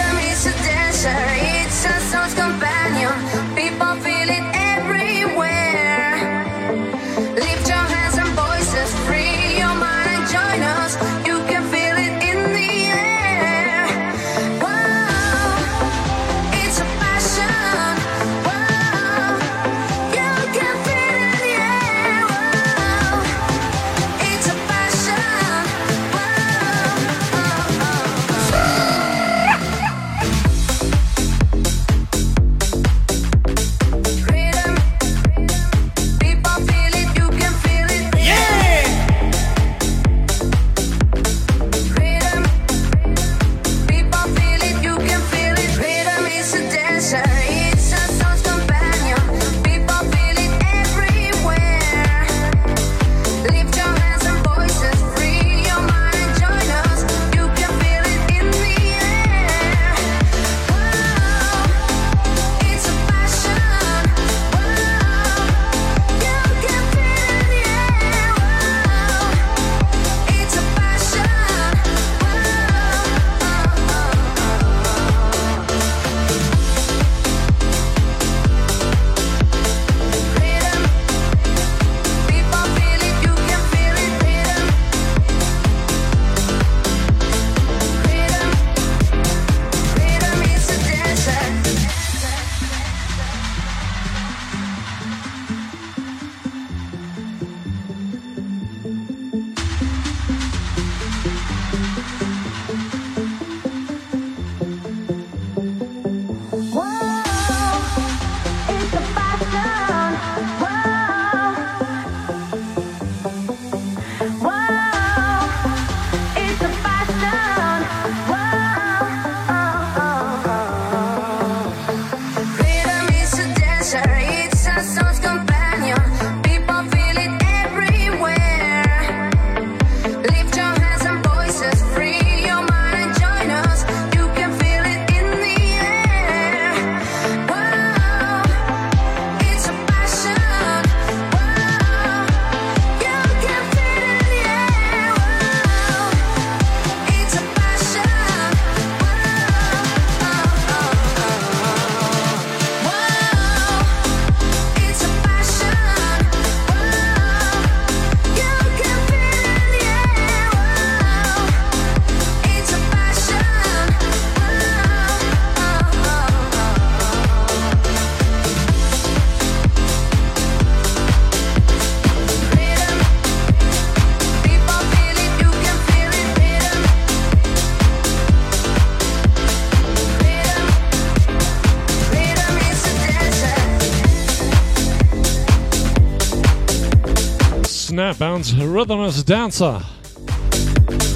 Snap 188.22 188.36
und 188.36 188.56
Rhythm 188.62 189.04
is 189.06 189.26
Dancer. 189.26 189.82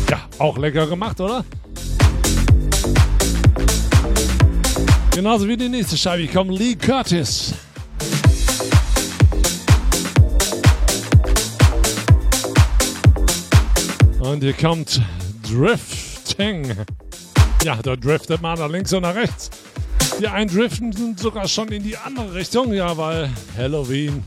Ja, 0.09 0.21
auch 0.39 0.57
lecker 0.57 0.87
gemacht, 0.87 1.21
oder? 1.21 1.45
Genauso 5.11 5.47
wie 5.47 5.55
die 5.55 5.69
nächste 5.69 5.97
Scheibe. 5.97 6.23
Hier 6.23 6.31
kommt 6.31 6.57
Lee 6.57 6.73
Curtis. 6.73 7.53
Und 14.19 14.41
hier 14.41 14.53
kommt 14.53 14.99
Drifting. 15.47 16.75
Ja, 17.63 17.75
da 17.83 17.95
driftet 17.95 18.41
man 18.41 18.57
nach 18.57 18.71
links 18.71 18.91
und 18.93 19.03
nach 19.03 19.13
rechts. 19.13 19.51
Die 20.19 20.27
einen 20.27 20.49
driften 20.49 21.15
sogar 21.17 21.47
schon 21.47 21.67
in 21.67 21.83
die 21.83 21.97
andere 21.97 22.33
Richtung, 22.33 22.73
ja, 22.73 22.97
weil 22.97 23.29
Halloween 23.55 24.23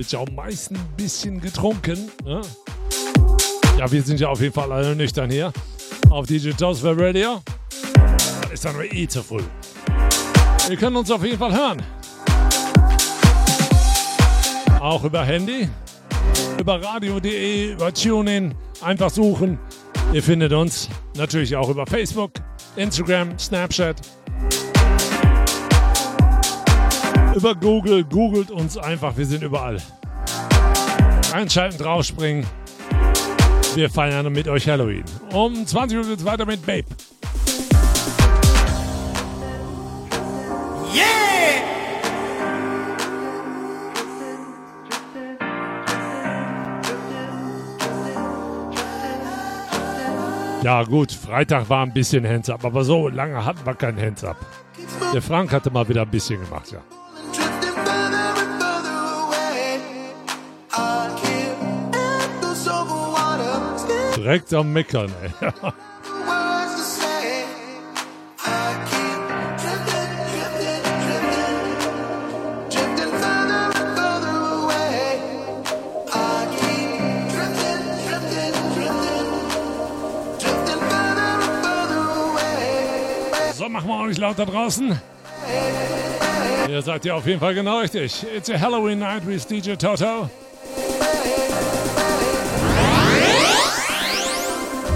wird 0.00 0.12
ja 0.12 0.18
auch 0.20 0.30
meistens 0.30 0.78
ein 0.78 0.96
bisschen 0.96 1.42
getrunken. 1.42 2.10
Ne? 2.24 2.40
Ja, 3.78 3.92
wir 3.92 4.02
sind 4.02 4.18
ja 4.18 4.28
auf 4.28 4.40
jeden 4.40 4.54
Fall 4.54 4.72
alle 4.72 4.96
nüchtern 4.96 5.28
hier 5.28 5.52
auf 6.08 6.26
DJ 6.26 6.52
Web 6.58 6.98
Radio. 6.98 7.42
Das 8.40 8.50
ist 8.50 8.64
dann 8.64 8.76
eh 8.80 9.06
zu 9.06 9.22
früh. 9.22 9.42
Ihr 10.70 10.76
könnt 10.78 10.96
uns 10.96 11.10
auf 11.10 11.22
jeden 11.22 11.36
Fall 11.36 11.52
hören. 11.52 11.82
Auch 14.80 15.04
über 15.04 15.22
Handy, 15.22 15.68
über 16.58 16.82
radio.de, 16.82 17.72
über 17.72 17.92
TuneIn. 17.92 18.54
Einfach 18.80 19.10
suchen. 19.10 19.58
Ihr 20.14 20.22
findet 20.22 20.54
uns 20.54 20.88
natürlich 21.14 21.54
auch 21.54 21.68
über 21.68 21.86
Facebook, 21.86 22.32
Instagram, 22.76 23.38
Snapchat. 23.38 24.00
Über 27.34 27.54
Google. 27.54 28.04
Googelt 28.04 28.50
uns 28.50 28.76
einfach. 28.76 29.16
Wir 29.16 29.26
sind 29.26 29.42
überall. 29.42 29.78
Einschalten, 31.32 31.78
draufspringen. 31.78 32.44
Wir 33.74 33.88
feiern 33.88 34.32
mit 34.32 34.48
euch 34.48 34.68
Halloween. 34.68 35.04
Um 35.32 35.64
20 35.66 35.98
Uhr 35.98 36.04
geht 36.04 36.18
es 36.18 36.24
weiter 36.24 36.44
mit 36.44 36.64
Babe. 36.66 36.86
Ja 50.62 50.82
gut, 50.82 51.10
Freitag 51.10 51.70
war 51.70 51.86
ein 51.86 51.92
bisschen 51.94 52.26
Hands-Up, 52.28 52.66
aber 52.66 52.84
so 52.84 53.08
lange 53.08 53.46
hatten 53.46 53.64
wir 53.64 53.74
kein 53.74 53.98
Hands-Up. 53.98 54.36
Der 55.14 55.22
Frank 55.22 55.52
hatte 55.52 55.70
mal 55.70 55.88
wieder 55.88 56.02
ein 56.02 56.10
bisschen 56.10 56.38
gemacht, 56.38 56.70
ja. 56.70 56.82
Direkt 64.22 64.52
am 64.52 64.70
Meckern, 64.70 65.10
ey. 65.22 65.30
So, 83.54 83.68
machen 83.70 83.88
wir 83.88 83.94
auch 83.94 84.06
nicht 84.06 84.18
laut 84.18 84.38
da 84.38 84.44
draußen. 84.44 85.00
Ihr 86.68 86.82
seid 86.82 87.06
ja 87.06 87.14
auf 87.14 87.26
jeden 87.26 87.40
Fall 87.40 87.54
genau 87.54 87.78
richtig. 87.78 88.26
It's 88.36 88.50
a 88.50 88.60
Halloween 88.60 88.98
night 88.98 89.26
with 89.26 89.46
DJ 89.46 89.76
Toto. 89.76 90.28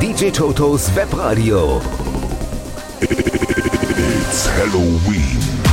DJ 0.05 0.31
Totos 0.31 0.91
Webradio. 0.91 1.81
It's 3.01 4.47
Halloween. 4.49 5.64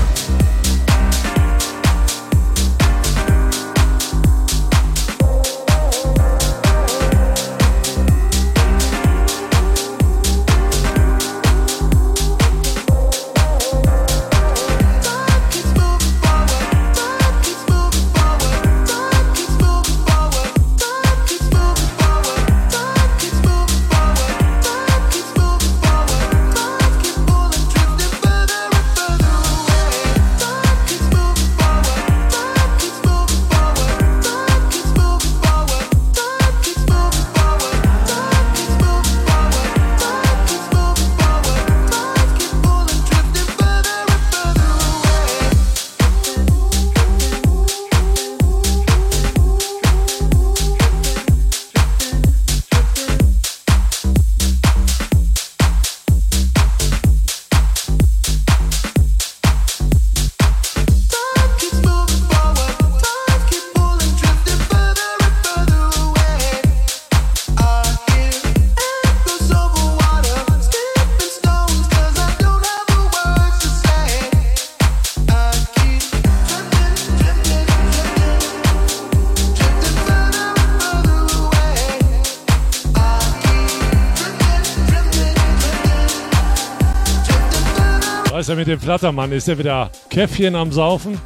Mit 88.62 88.68
dem 88.68 88.80
Flattermann? 88.80 89.32
Ist 89.32 89.48
er 89.48 89.58
wieder 89.58 89.90
Käffchen 90.12 90.56
am 90.56 90.72
Saufen? 90.72 91.20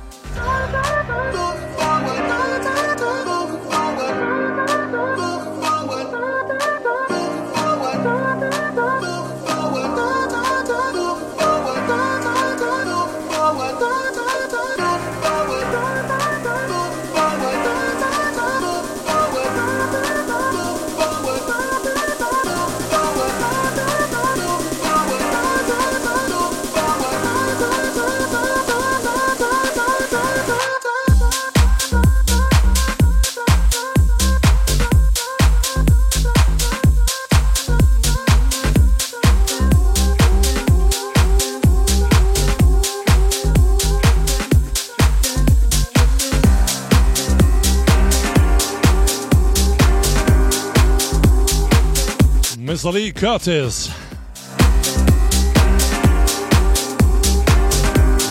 Rosalie 52.86 53.12
Curtis. 53.12 53.90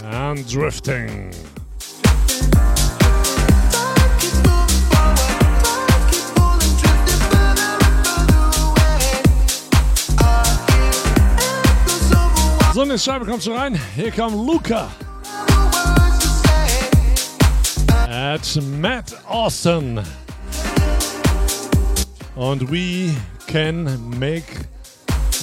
And 0.05 0.49
drifting. 0.49 1.33
So, 12.73 12.83
eine 12.83 12.97
Scheibe 12.97 13.27
kommt 13.27 13.43
schon 13.43 13.55
rein. 13.55 13.81
Hier 13.97 14.13
kommt 14.13 14.37
Luca. 14.37 14.89
At 18.09 18.63
Matt 18.81 19.17
Austin. 19.27 20.01
And 22.37 22.71
we 22.71 23.17
can 23.55 24.19
make 24.19 24.67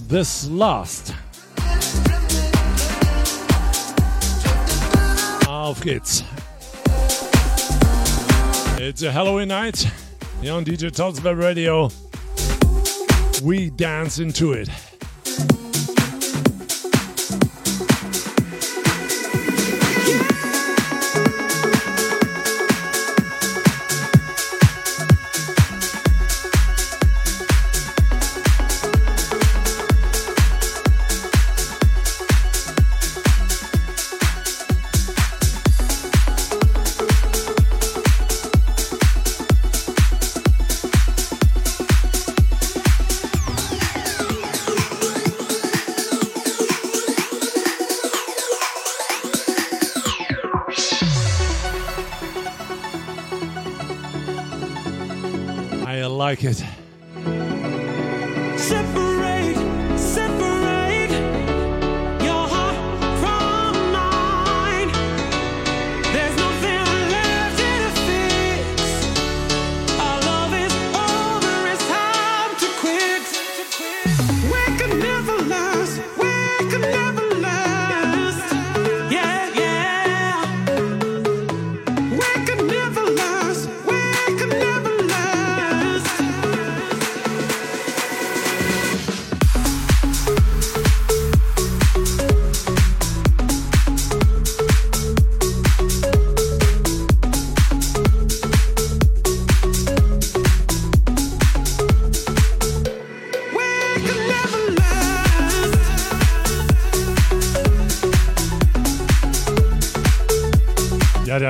this 0.10 0.50
last. 0.50 1.16
Auf 5.48 5.80
geht's. 5.82 6.22
It's 8.82 9.02
a 9.04 9.14
Halloween 9.14 9.48
night 9.48 9.88
here 10.42 10.52
on 10.56 10.66
DJ 10.66 10.94
Talks 10.94 11.24
Web 11.24 11.38
Radio. 11.38 11.90
We 13.46 13.70
dance 13.70 14.20
into 14.20 14.52
it. 14.52 14.91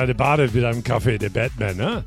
der 0.06 0.14
badet 0.14 0.54
wieder 0.54 0.70
im 0.70 0.82
Kaffee, 0.82 1.18
der 1.18 1.30
Batman, 1.30 1.76
ne? 1.76 2.04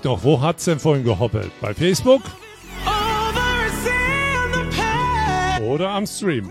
ich 0.00 0.04
noch, 0.04 0.24
wo 0.24 0.40
hat's 0.40 0.64
denn 0.64 0.78
vorhin 0.78 1.04
gehoppelt? 1.04 1.50
Bei 1.60 1.74
Facebook? 1.74 2.22
Oder 5.62 5.90
am 5.90 6.06
Stream? 6.06 6.50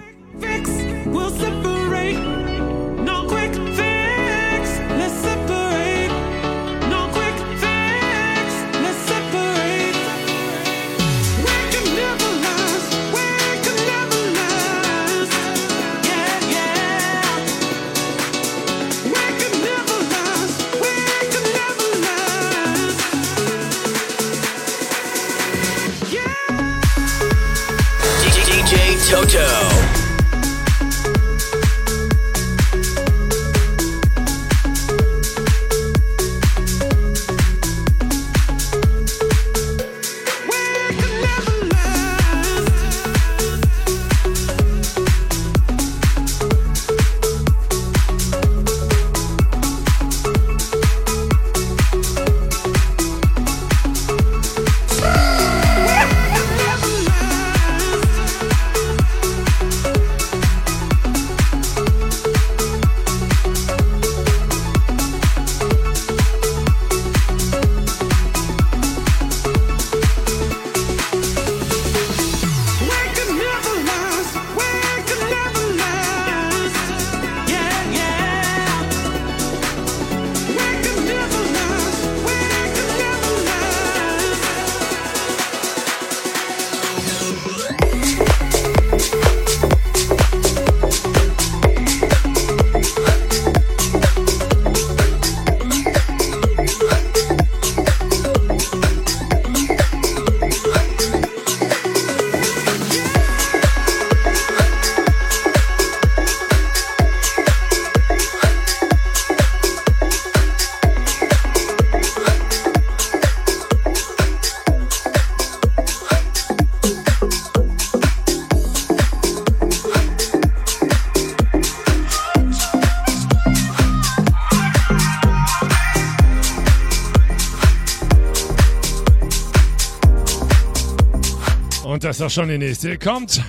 Und 131.90 132.04
das 132.04 132.18
ist 132.18 132.22
auch 132.22 132.30
schon 132.30 132.50
die 132.50 132.58
nächste. 132.60 132.90
Hier 132.90 133.00
kommt 133.00 133.42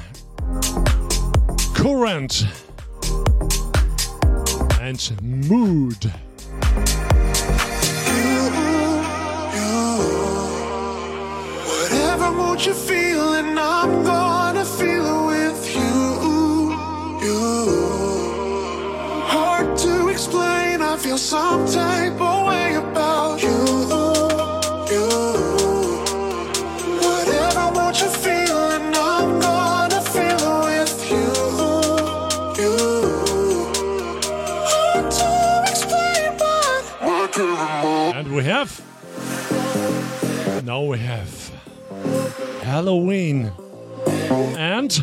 Current 1.75 2.47
and 4.81 5.15
Mood. 5.47 6.09
You're 8.17 8.51
I'm 13.59 14.05
gonna 14.05 14.65
feel 14.65 15.05
it 15.05 15.53
with 15.53 15.75
you. 15.75 16.71
you. 17.23 17.67
Hard 19.27 19.77
to 19.81 20.09
explain, 20.09 20.81
I 20.81 20.97
feel 20.97 21.19
some 21.19 21.67
type 21.67 22.19
of 22.19 22.50
we 40.91 40.99
have 40.99 41.53
Halloween 42.65 43.53
and. 44.59 45.01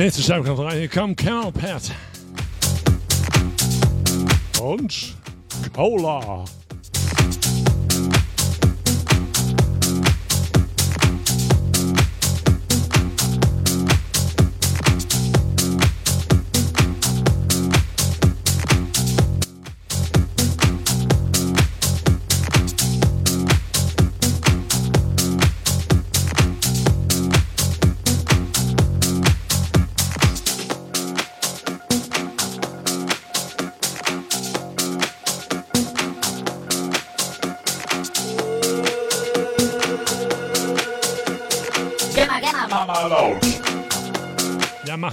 nächste 0.00 0.22
Scheibe 0.22 0.44
kommt 0.44 0.60
rein. 0.60 0.78
Hier 0.78 0.88
kommt 0.88 1.18
Carl 1.18 1.52
Pat. 1.52 1.90
Und 4.58 5.14
Cola. 5.74 6.44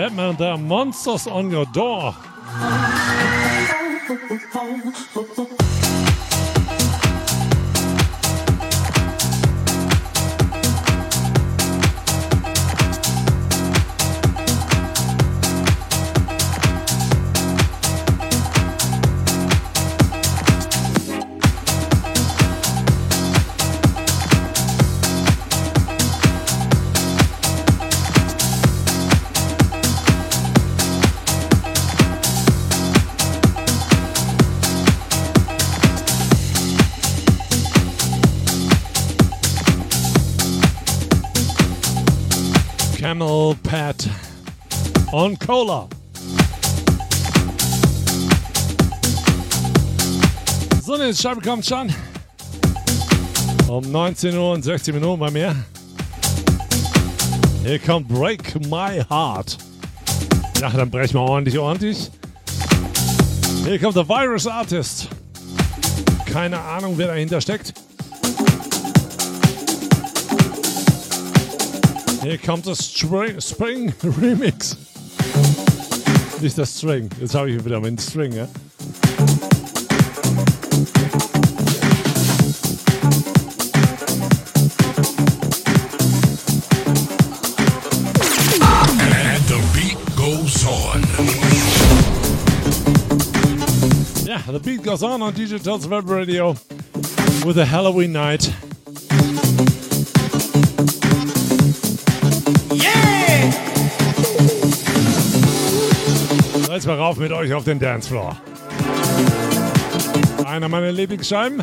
Bebe, 0.00 0.16
men 0.16 0.36
det 0.38 0.46
er 0.46 0.56
Monsters 0.56 1.26
On 1.26 1.52
Your 1.52 1.64
Door. 1.74 2.14
Colonel 43.20 43.54
Pat 43.62 44.08
on 45.12 45.38
Cola. 45.38 45.86
So, 50.82 50.94
eine 50.94 51.14
Scheibe 51.14 51.42
kommt 51.42 51.66
schon. 51.66 51.92
Um 53.68 53.92
19 53.92 54.34
Uhr 54.34 54.52
und 54.52 54.62
16 54.62 54.94
Minuten 54.94 55.20
bei 55.20 55.30
mir. 55.30 55.54
Hier 57.62 57.78
kommt 57.78 58.08
Break 58.08 58.58
My 58.70 59.04
Heart. 59.10 59.58
Ja, 60.58 60.70
dann 60.70 60.90
brechen 60.90 61.14
wir 61.14 61.20
ordentlich, 61.20 61.58
ordentlich. 61.58 62.10
Hier 63.64 63.78
kommt 63.78 63.96
der 63.96 64.08
Virus 64.08 64.46
Artist. 64.46 65.08
Keine 66.24 66.58
Ahnung, 66.58 66.94
wer 66.96 67.08
dahinter 67.08 67.42
steckt. 67.42 67.74
Here 72.22 72.36
comes 72.36 72.68
a 72.68 72.76
string, 72.76 73.40
spring 73.40 73.88
remix. 74.02 74.76
Is 76.42 76.58
a 76.58 76.66
string. 76.66 77.10
It's 77.18 77.32
how 77.32 77.44
you 77.44 77.58
put 77.60 77.70
them 77.70 77.84
in 77.86 77.96
string, 77.98 78.32
yeah? 78.32 78.46
And 89.22 89.44
the 89.48 89.60
beat 89.74 89.98
goes 90.16 90.66
on. 90.66 91.00
Yeah, 94.26 94.42
the 94.50 94.60
beat 94.60 94.82
goes 94.82 95.02
on 95.02 95.22
on 95.22 95.32
DJ 95.32 95.62
Tales 95.62 95.86
Web 95.86 96.08
Radio 96.08 96.50
with 97.46 97.56
a 97.58 97.64
Halloween 97.64 98.12
night. 98.12 98.50
Hals 106.80 106.86
war 106.86 106.96
rauf 106.98 107.18
mit 107.18 107.30
euch 107.30 107.52
auf 107.52 107.64
den 107.64 107.78
Dancefloor. 107.78 108.40
Einer 110.46 110.66
meiner 110.70 110.90
Lieblingsscheiben. 110.90 111.62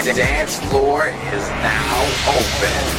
The 0.00 0.14
dance 0.14 0.58
floor 0.70 1.08
is 1.36 1.46
now 1.62 2.06
open. 2.26 2.98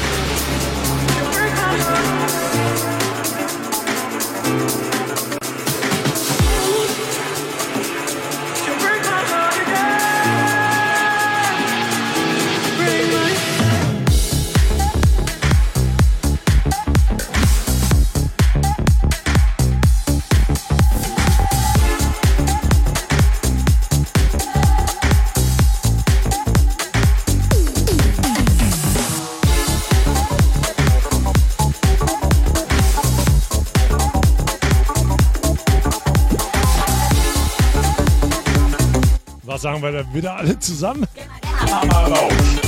Sagen 39.79 39.93
wir 39.93 40.03
denn 40.03 40.13
wieder 40.13 40.35
alle 40.35 40.59
zusammen? 40.59 41.07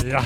Ja. 0.08 0.24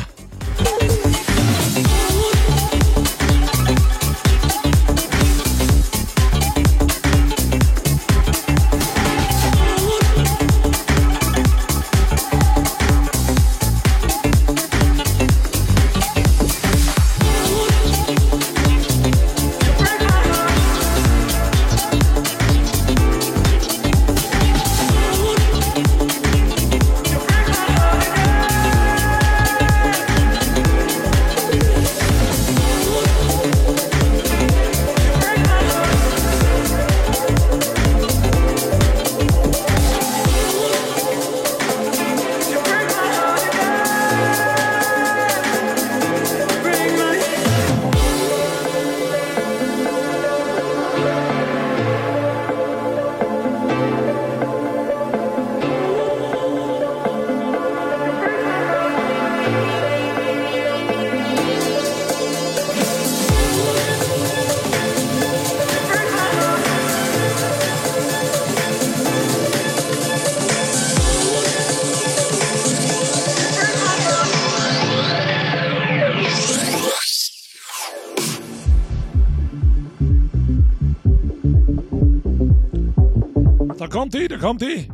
Kommt 84.45 84.61
die, 84.61 84.87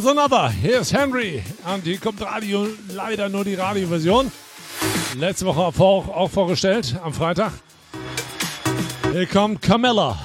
here's 0.00 0.06
another. 0.06 0.48
Here's 0.50 0.90
Henry. 0.92 1.42
Und 1.66 1.84
hier 1.84 1.98
kommt 1.98 2.20
Radio, 2.22 2.66
leider 2.88 3.28
nur 3.28 3.44
die 3.44 3.54
Radioversion. 3.54 4.30
Letzte 5.16 5.44
Woche 5.46 5.60
auch, 5.60 6.08
auch 6.08 6.30
vorgestellt, 6.30 6.96
am 7.04 7.12
Freitag. 7.12 7.52
Hier 9.12 9.26
kommt 9.26 9.60
Camilla. 9.60 10.18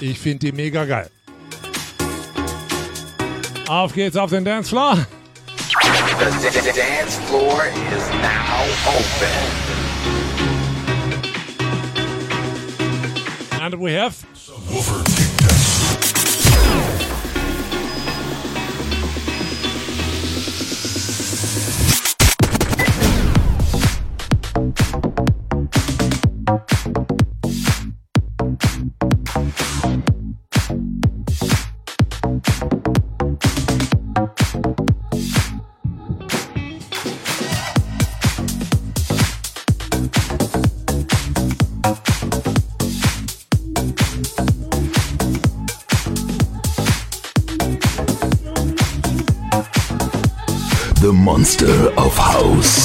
Ich 0.00 0.18
finde 0.18 0.46
die 0.46 0.52
mega 0.52 0.84
geil. 0.84 1.10
Auf 3.66 3.92
geht's 3.92 4.16
auf 4.16 4.30
den 4.30 4.44
Dancefloor. 4.44 4.96
The 4.96 6.48
d- 6.48 6.60
d- 6.60 6.72
dance 6.72 7.18
floor 7.28 7.64
is 7.96 8.04
now 8.22 8.64
open. 8.86 9.58
And 13.60 13.74
we 13.80 13.92
have 13.94 14.17
House. 52.38 52.77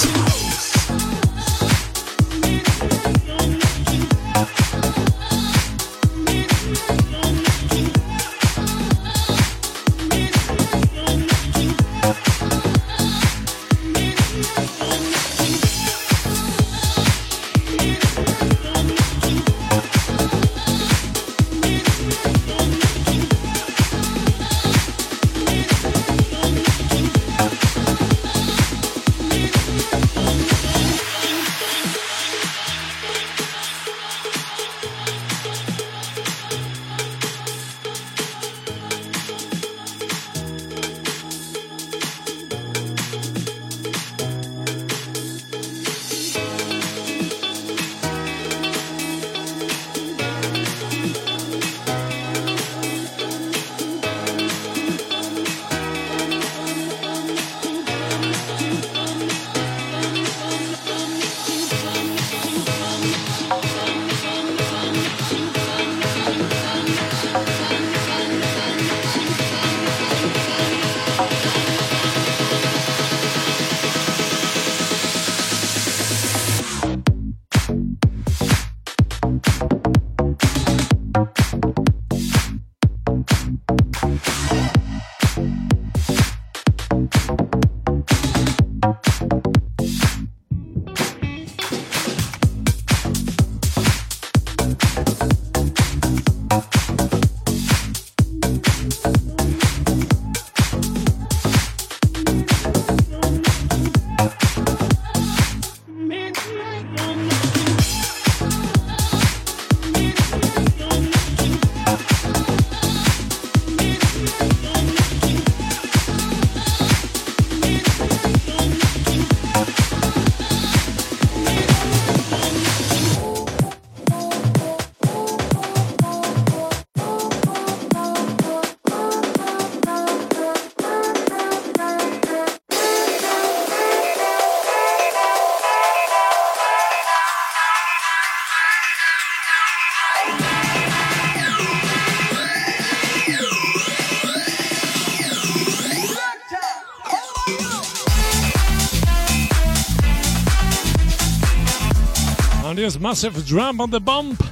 Und 152.83 152.89
hier 152.89 152.97
ist 152.97 153.01
Massive 153.01 153.41
Drum 153.43 153.79
on 153.79 153.93
the 153.93 153.99
Bump. 153.99 154.42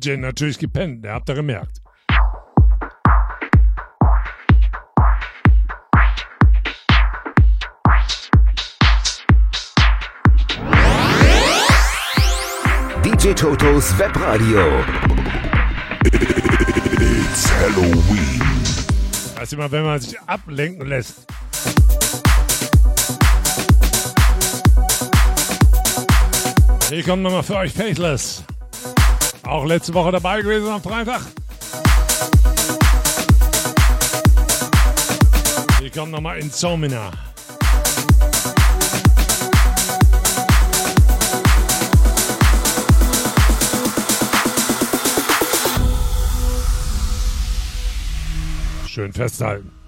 DJ 0.00 0.16
natürlich 0.16 0.58
gepennt, 0.58 1.04
der 1.04 1.12
habt 1.12 1.28
ihr 1.28 1.34
gemerkt. 1.34 1.82
DJ 13.04 13.34
Totos 13.34 13.98
Webradio. 13.98 14.82
It's 16.06 17.52
Halloween. 17.52 18.40
Das 19.34 19.42
ist 19.42 19.52
immer, 19.52 19.70
wenn 19.70 19.84
man 19.84 20.00
sich 20.00 20.18
ablenken 20.20 20.86
lässt. 20.86 21.26
Hier 26.88 27.02
kommt 27.02 27.22
nochmal 27.22 27.42
für 27.42 27.56
euch 27.56 27.72
Faithless. 27.74 28.44
Auch 29.50 29.64
letzte 29.64 29.92
Woche 29.94 30.12
dabei 30.12 30.42
gewesen 30.42 30.68
am 30.68 30.80
Freitag. 30.80 31.22
Hier 35.80 35.90
kommt 35.90 36.12
nochmal 36.12 36.38
Insomnia. 36.38 37.10
Schön 48.86 49.12
festhalten. 49.12 49.79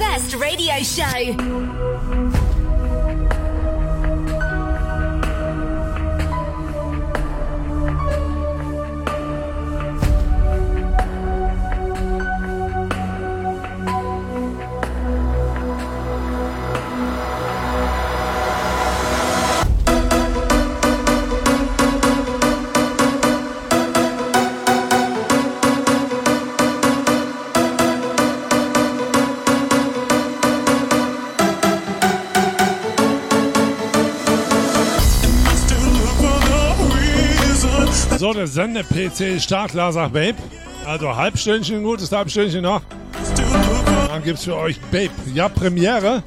Best 0.00 0.34
radio 0.34 0.82
show. 0.82 1.89
Der 38.40 38.46
Sende-PC 38.46 39.38
Startler 39.38 39.92
sagt 39.92 40.14
Babe. 40.14 40.38
Also 40.86 41.14
Halbstündchen, 41.14 41.82
gutes 41.82 42.10
Halbstündchen 42.10 42.62
noch. 42.62 42.80
Dann 44.08 44.22
gibt's 44.22 44.44
für 44.44 44.56
euch 44.56 44.80
Babe. 44.90 45.10
Ja, 45.34 45.50
Premiere. 45.50 46.22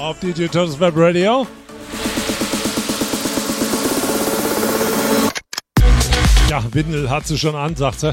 Auf 0.00 0.20
DJ 0.20 0.46
Totos 0.46 0.78
Web 0.78 0.94
Radio. 0.96 1.48
Ja, 6.48 6.62
Windel 6.70 7.10
hat 7.10 7.26
sie 7.26 7.36
schon 7.36 7.56
an, 7.56 7.74
sagt 7.74 8.04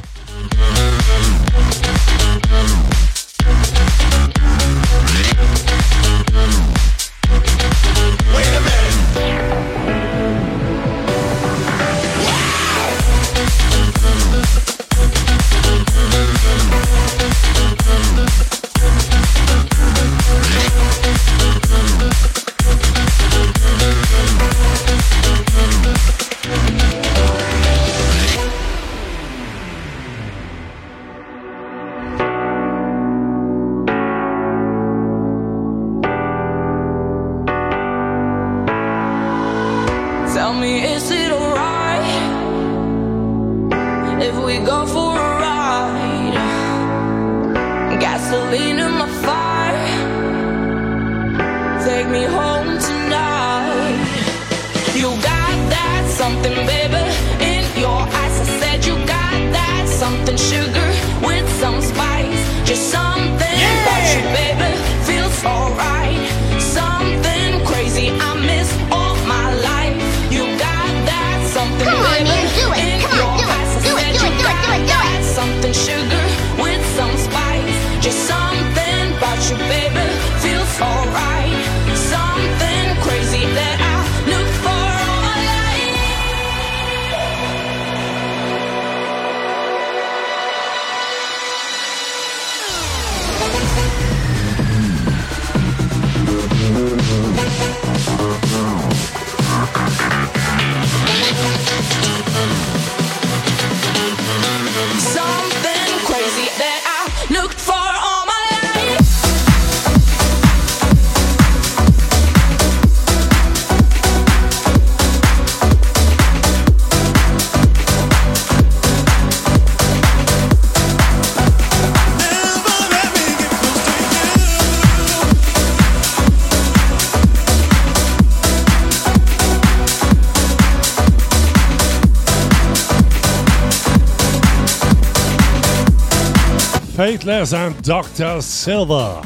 Faithless 137.05 137.53
and 137.53 137.75
Dr. 137.83 138.41
Silver. 138.41 139.21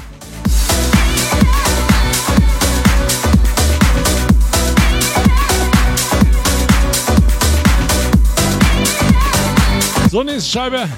So, 10.12 10.24
nächste 10.24 10.50
Scheibe. 10.50 10.90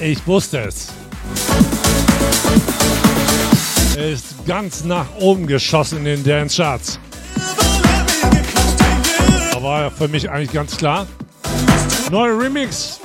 Ich 0.00 0.24
wusste 0.24 0.60
es. 0.60 0.86
Er 3.96 4.08
ist 4.08 4.46
ganz 4.46 4.84
nach 4.84 5.06
oben 5.18 5.48
geschossen 5.48 5.98
in 5.98 6.04
den 6.04 6.22
Dance 6.22 6.62
Charts. 6.62 7.00
Da 9.52 9.60
war 9.60 9.90
für 9.90 10.06
mich 10.06 10.30
eigentlich 10.30 10.52
ganz 10.52 10.76
klar. 10.76 11.08
Neuer 12.08 12.38
Remix, 12.38 13.00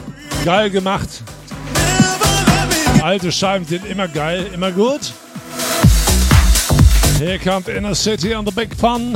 geil 0.45 0.69
gemacht. 0.69 1.23
Alte 3.06 3.32
Scheiben 3.32 3.68
sind 3.68 3.86
immer 3.86 4.07
geil, 4.07 4.49
immer 4.52 4.72
gut. 4.72 5.14
Hier 7.19 7.38
kommt 7.38 7.68
Inner 7.68 7.94
City 7.94 8.34
on 8.34 8.48
the 8.48 8.52
Big 8.52 8.76
Fun 8.76 9.15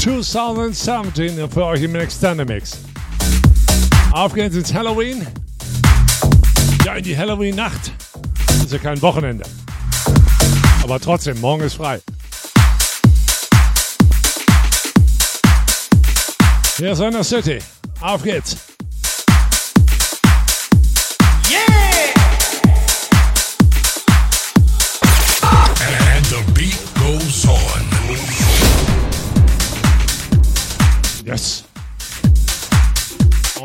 2017 0.00 1.48
für 1.48 1.64
euch 1.64 1.82
im 1.84 1.94
Extended 1.94 2.48
Mix. 2.48 2.78
Auf 4.10 4.34
geht's 4.34 4.56
ins 4.56 4.74
Halloween. 4.74 5.24
Ja, 6.84 6.96
in 6.96 7.04
die 7.04 7.16
Halloween-Nacht. 7.16 7.92
Ist 8.64 8.72
ja 8.72 8.78
kein 8.78 9.00
Wochenende. 9.00 9.44
Aber 10.82 10.98
trotzdem, 10.98 11.40
morgen 11.40 11.62
ist 11.62 11.74
frei. 11.74 12.00
Hier 16.78 16.90
ist 16.90 17.00
Inner 17.00 17.22
City. 17.22 17.60
Auf 18.00 18.24
geht's. 18.24 18.56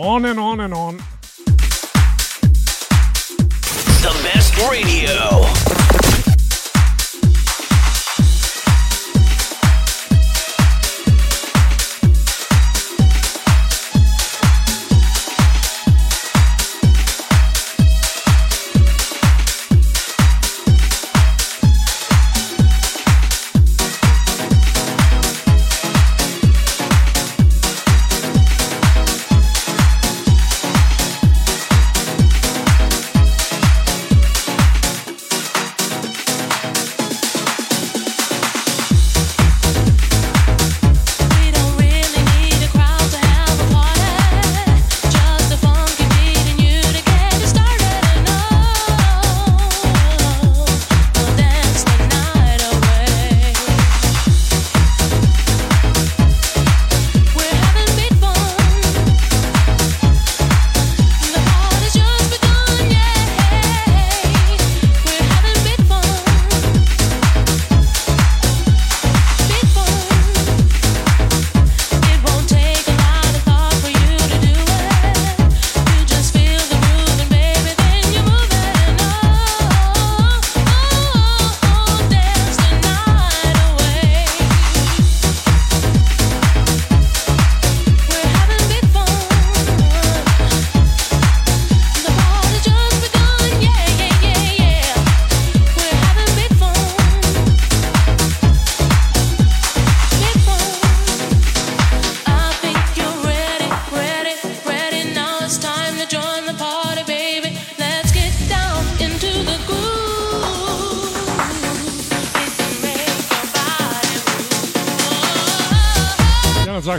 On 0.03 0.25
and 0.25 0.37
on 0.37 0.59
and 0.59 0.73
on. 0.73 0.97
The 4.01 4.11
best 4.21 4.57
radio. 4.69 5.92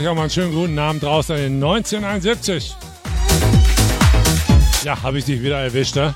Sage 0.05 0.11
auch 0.11 0.17
mal 0.17 0.21
einen 0.21 0.29
schönen 0.29 0.53
guten 0.53 0.77
Abend 0.77 1.01
draußen 1.01 1.35
in 1.35 1.55
1971. 1.55 2.75
Ja, 4.83 5.01
habe 5.01 5.17
ich 5.17 5.25
dich 5.25 5.41
wieder 5.41 5.59
erwischt, 5.59 5.95
ne? 5.95 6.13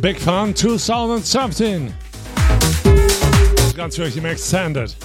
Big 0.00 0.20
Fun 0.20 0.54
2017. 0.54 1.92
Ganz 3.76 3.96
für 3.96 4.04
euch 4.04 4.16
im 4.16 4.26
Extended. 4.26 4.96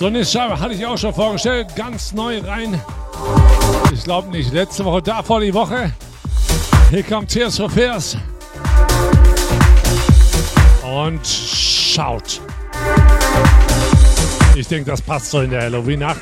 So 0.00 0.06
eine 0.06 0.24
Scheibe 0.24 0.58
hatte 0.58 0.74
ich 0.74 0.84
auch 0.84 0.98
schon 0.98 1.14
vorgestellt, 1.14 1.68
ganz 1.76 2.12
neu 2.12 2.40
rein. 2.40 2.80
Ich 3.94 4.02
glaube 4.02 4.30
nicht 4.30 4.52
letzte 4.52 4.84
Woche, 4.84 5.02
davor 5.02 5.40
die 5.40 5.54
Woche. 5.54 5.92
Hier 6.90 7.04
kommt 7.04 7.28
Tears 7.28 7.56
for 7.56 7.70
Fears. 7.70 8.16
Und 10.82 11.24
schaut. 11.24 12.40
Ich 14.60 14.68
denke, 14.68 14.90
das 14.90 15.00
passt 15.00 15.30
so 15.30 15.40
in 15.40 15.48
der 15.48 15.62
Halloween-Nacht. 15.62 16.20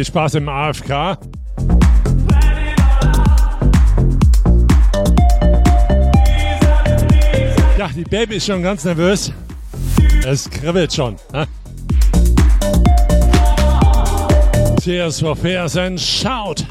Viel 0.00 0.06
Spaß 0.06 0.34
im 0.36 0.48
AFK. 0.48 1.18
Ja, 7.76 7.88
die 7.94 8.04
Baby 8.04 8.36
ist 8.36 8.46
schon 8.46 8.62
ganz 8.62 8.84
nervös. 8.84 9.30
Es 10.26 10.48
kribbelt 10.48 10.94
schon. 10.94 11.16
Ne? 11.34 11.46
Cheers 14.80 15.20
for 15.20 15.36
Fairs 15.36 15.76
and 15.76 16.00
Shout. 16.00 16.64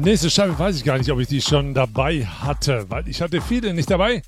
Nächste 0.00 0.30
Scheibe 0.30 0.56
weiß 0.56 0.76
ich 0.76 0.84
gar 0.84 0.96
nicht, 0.96 1.10
ob 1.10 1.18
ich 1.18 1.26
die 1.26 1.40
schon 1.40 1.74
dabei 1.74 2.24
hatte, 2.24 2.86
weil 2.88 3.08
ich 3.08 3.20
hatte 3.20 3.40
viele 3.40 3.74
nicht 3.74 3.90
dabei. 3.90 4.22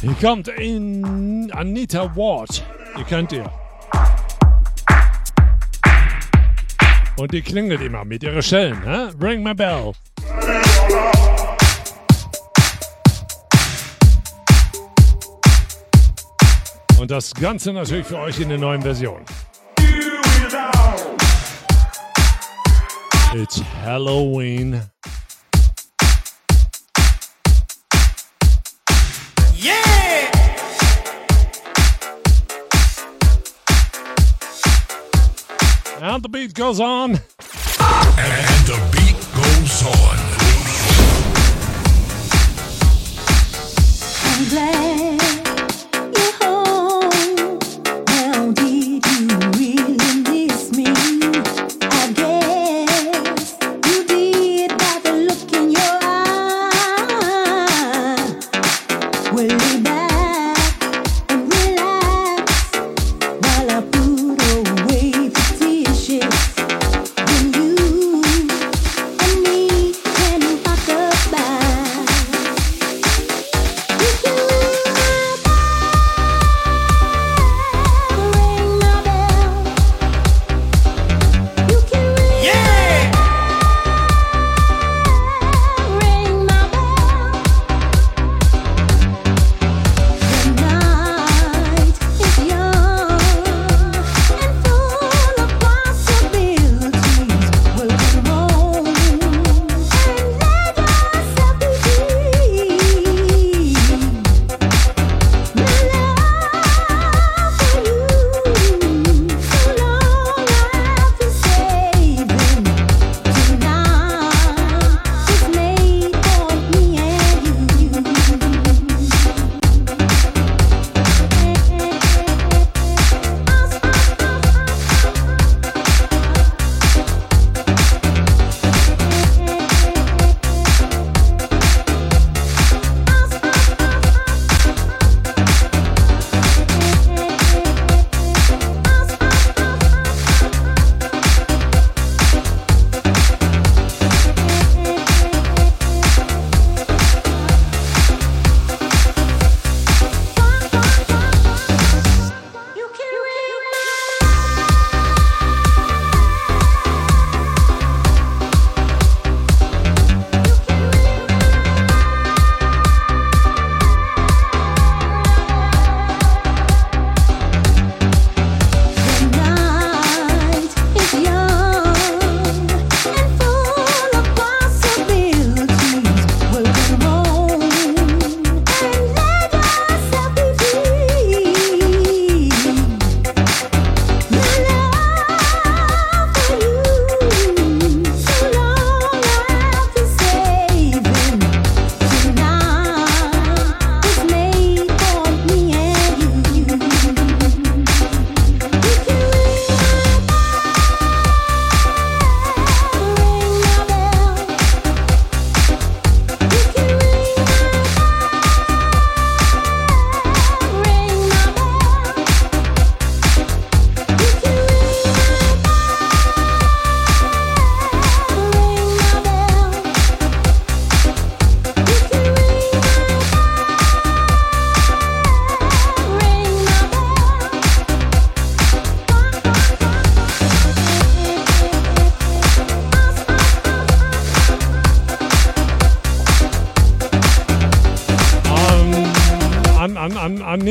Hier 0.00 0.14
kommt 0.20 0.46
in 0.46 1.50
Anita 1.52 2.14
Ward. 2.14 2.62
Die 2.96 3.02
kennt 3.02 3.32
ihr. 3.32 3.50
Und 7.16 7.32
die 7.32 7.42
klingelt 7.42 7.80
immer 7.80 8.04
mit 8.04 8.22
ihren 8.22 8.40
Schellen. 8.40 8.80
Hä? 8.84 9.08
Ring 9.20 9.42
my 9.42 9.54
bell. 9.54 9.92
Und 17.00 17.10
das 17.10 17.34
Ganze 17.34 17.72
natürlich 17.72 18.06
für 18.06 18.18
euch 18.18 18.38
in 18.38 18.50
der 18.50 18.58
neuen 18.58 18.82
Version. 18.82 19.22
It's 23.34 23.60
Halloween. 23.84 24.80
Yeah! 29.60 30.30
And 36.00 36.22
the 36.22 36.28
beat 36.28 36.54
goes 36.54 36.78
on. 36.78 37.10
And 37.10 37.18
the 38.66 38.78
beat 38.92 39.18
goes 39.34 39.82
on. 39.82 40.18
I'm 44.24 44.48
glad 44.48 45.27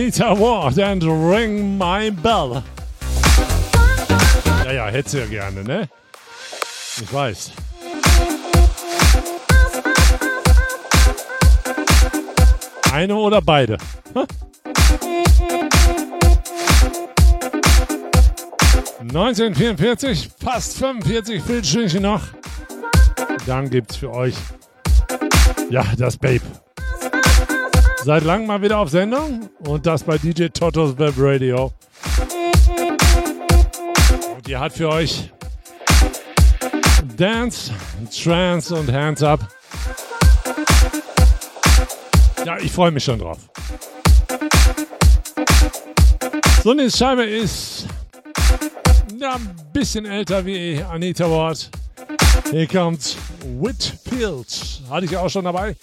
Anita 0.07 0.39
Ward 0.39 0.79
and 0.79 1.03
Ring 1.03 1.77
My 1.77 2.09
Bell. 2.09 2.63
Ja, 4.63 4.71
ja, 4.71 4.87
hätte 4.87 5.09
sie 5.09 5.19
ja 5.19 5.25
gerne, 5.25 5.65
ne? 5.65 5.89
Ich 7.01 7.13
weiß. 7.13 7.51
Eine 12.93 13.15
oder 13.17 13.41
beide? 13.41 13.77
Hm? 14.13 14.27
1944, 19.01 20.29
fast 20.41 20.77
45 20.77 21.43
Bildstückchen 21.43 22.03
noch. 22.03 22.21
Dann 23.45 23.69
gibt's 23.69 23.97
für 23.97 24.13
euch, 24.13 24.35
ja, 25.69 25.83
das 25.97 26.15
Babe. 26.15 26.45
Seit 28.07 28.23
langem 28.23 28.47
mal 28.47 28.61
wieder 28.61 28.77
auf 28.77 28.89
Sendung 28.89 29.49
und 29.65 29.85
das 29.85 30.01
bei 30.01 30.17
DJ 30.17 30.45
Totos 30.45 30.97
Web 30.97 31.15
Radio. 31.17 31.73
Und 34.33 34.47
die 34.47 34.55
hat 34.55 34.71
für 34.71 34.87
euch 34.87 35.29
Dance, 37.17 37.73
Trance 38.09 38.73
und 38.73 38.89
Hands 38.93 39.21
Up. 39.21 39.41
Ja, 42.45 42.57
ich 42.59 42.71
freue 42.71 42.91
mich 42.91 43.03
schon 43.03 43.19
drauf. 43.19 43.39
So 46.63 46.71
eine 46.71 46.89
Scheibe 46.89 47.25
ist 47.25 47.87
ja, 49.19 49.35
ein 49.35 49.53
bisschen 49.73 50.05
älter 50.05 50.45
wie 50.45 50.81
Anita 50.81 51.29
Ward. 51.29 51.69
Hier 52.51 52.65
kommt 52.65 53.17
Whitfield. 53.59 54.81
Hatte 54.89 55.05
ich 55.05 55.17
auch 55.17 55.29
schon 55.29 55.43
dabei. 55.43 55.75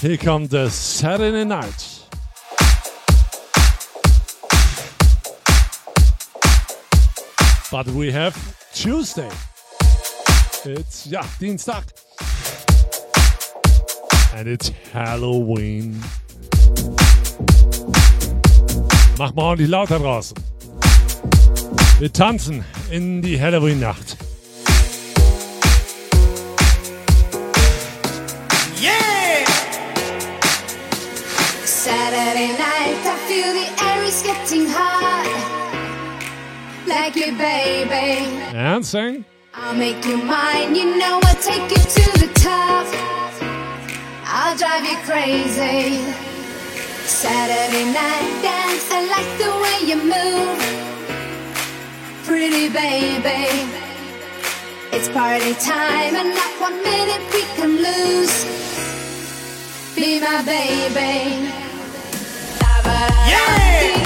Hier 0.00 0.16
kommt 0.16 0.52
The 0.52 0.68
Saturday 0.68 1.44
Night. 1.44 1.74
But 7.70 7.86
we 7.88 8.12
have 8.12 8.38
Tuesday. 8.72 9.28
It's, 10.64 11.06
ja, 11.06 11.22
Dienstag. 11.40 11.82
And 14.36 14.46
it's 14.46 14.72
Halloween. 14.92 16.00
Mach 19.18 19.34
mal 19.34 19.42
ordentlich 19.42 19.68
lauter 19.68 19.98
draußen. 19.98 20.36
Wir 21.98 22.12
tanzen 22.12 22.64
in 22.90 23.20
die 23.20 23.40
Halloween-Nacht. 23.40 24.23
Saturday 31.84 32.48
night, 32.56 32.96
I 33.04 33.16
feel 33.28 33.52
the 33.52 33.68
air 33.84 34.02
is 34.04 34.22
getting 34.22 34.64
hot. 34.66 35.28
Like 36.86 37.14
you, 37.14 37.36
baby. 37.36 38.24
And 38.56 38.86
sing. 38.86 39.26
I'll 39.52 39.74
make 39.74 40.02
you 40.06 40.16
mine, 40.16 40.74
you 40.74 40.96
know 40.96 41.20
I'll 41.22 41.42
take 41.42 41.70
you 41.70 41.76
to 41.76 42.04
the 42.24 42.32
top. 42.40 42.86
I'll 44.24 44.56
drive 44.56 44.86
you 44.86 44.96
crazy. 45.04 46.00
Saturday 47.04 47.84
night 47.92 48.32
dance, 48.40 48.88
I 48.90 49.04
like 49.14 49.30
the 49.44 49.52
way 49.62 49.78
you 49.84 49.98
move. 50.08 50.56
Pretty 52.24 52.70
baby. 52.70 53.44
It's 54.90 55.10
party 55.10 55.52
time, 55.60 56.16
and 56.16 56.30
not 56.30 56.60
one 56.62 56.82
minute 56.82 57.24
we 57.34 57.42
can 57.58 57.76
lose. 57.76 58.34
Be 59.94 60.18
my 60.18 60.40
baby. 60.46 61.63
Yeah! 62.94 64.03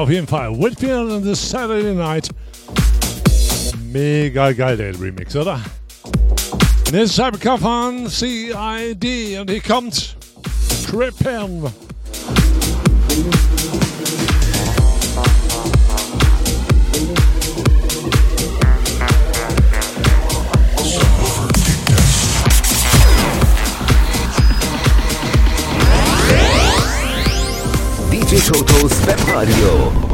Auf 0.00 0.10
jeden 0.10 0.26
Fall. 0.26 0.50
Whitfield 0.58 1.12
and 1.12 1.24
the 1.24 1.34
Saturday 1.34 1.94
Night. 1.94 2.30
Mega 3.92 4.50
geil, 4.52 4.94
Remix, 4.98 5.36
oder? 5.36 5.60
Kommt 7.42 7.60
von 7.60 8.08
CID 8.08 9.40
und 9.40 9.50
hier 9.50 9.60
kommt 9.60 10.16
Crippen. 10.88 11.64
DJ 11.64 11.89
Totos 29.40 30.09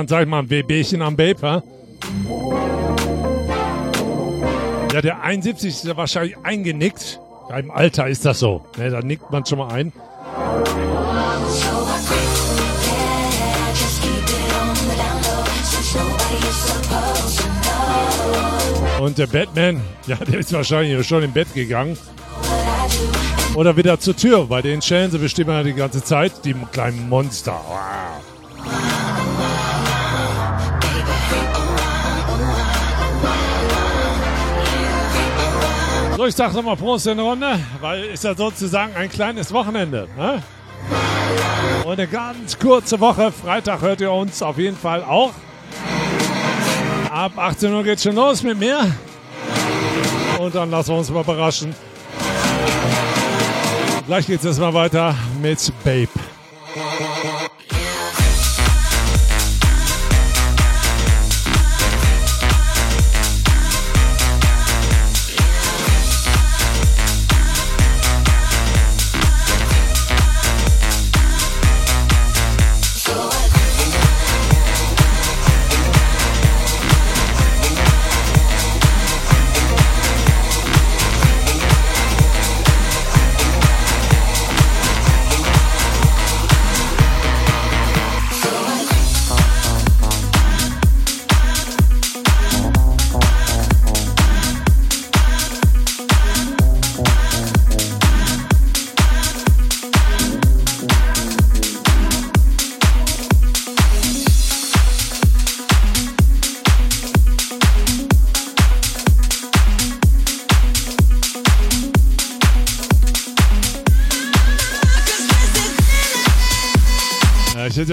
dann 0.00 0.08
sag 0.08 0.22
ich 0.22 0.28
mal 0.28 0.38
ein 0.38 0.48
WBchen 0.48 1.02
am 1.02 1.14
ha? 1.18 1.62
Ja, 4.94 5.02
der 5.02 5.22
71 5.22 5.68
ist 5.68 5.84
ja 5.84 5.94
wahrscheinlich 5.94 6.36
eingenickt. 6.42 7.20
Ja, 7.50 7.58
im 7.58 7.70
Alter 7.70 8.08
ist 8.08 8.24
das 8.24 8.38
so. 8.38 8.64
Ne, 8.78 8.88
da 8.88 9.00
nickt 9.00 9.30
man 9.30 9.44
schon 9.44 9.58
mal 9.58 9.68
ein. 9.68 9.92
Und 19.00 19.18
der 19.18 19.26
Batman, 19.26 19.82
ja, 20.06 20.16
der 20.16 20.40
ist 20.40 20.52
wahrscheinlich 20.54 21.06
schon 21.06 21.22
im 21.24 21.32
Bett 21.32 21.52
gegangen. 21.52 21.98
Oder 23.54 23.76
wieder 23.76 24.00
zur 24.00 24.16
Tür. 24.16 24.46
Bei 24.46 24.62
den 24.62 24.80
schellen 24.80 25.10
sie 25.10 25.18
bestimmt 25.18 25.50
die 25.66 25.74
ganze 25.74 26.02
Zeit, 26.02 26.44
die 26.46 26.54
kleinen 26.72 27.06
Monster. 27.10 27.60
Wow. 27.68 28.29
So, 36.20 36.26
ich 36.26 36.34
sag 36.34 36.52
nochmal 36.52 36.76
Prost 36.76 37.06
in 37.06 37.16
der 37.16 37.24
Runde, 37.24 37.58
weil 37.80 38.04
ist 38.04 38.24
ja 38.24 38.34
sozusagen 38.34 38.94
ein 38.94 39.08
kleines 39.08 39.50
Wochenende. 39.54 40.06
Ne? 40.18 40.42
Und 41.82 41.92
eine 41.92 42.06
ganz 42.06 42.58
kurze 42.58 43.00
Woche. 43.00 43.32
Freitag 43.32 43.80
hört 43.80 44.02
ihr 44.02 44.12
uns 44.12 44.42
auf 44.42 44.58
jeden 44.58 44.76
Fall 44.76 45.02
auch. 45.02 45.32
Ab 47.10 47.32
18 47.36 47.72
Uhr 47.72 47.82
geht's 47.82 48.02
schon 48.02 48.16
los 48.16 48.42
mit 48.42 48.58
mir. 48.58 48.94
Und 50.38 50.54
dann 50.54 50.70
lassen 50.70 50.90
wir 50.90 50.98
uns 50.98 51.08
mal 51.08 51.22
überraschen. 51.22 51.74
Gleich 54.06 54.26
geht's 54.26 54.44
erstmal 54.44 54.74
weiter 54.74 55.14
mit 55.40 55.72
Babe. 55.82 56.10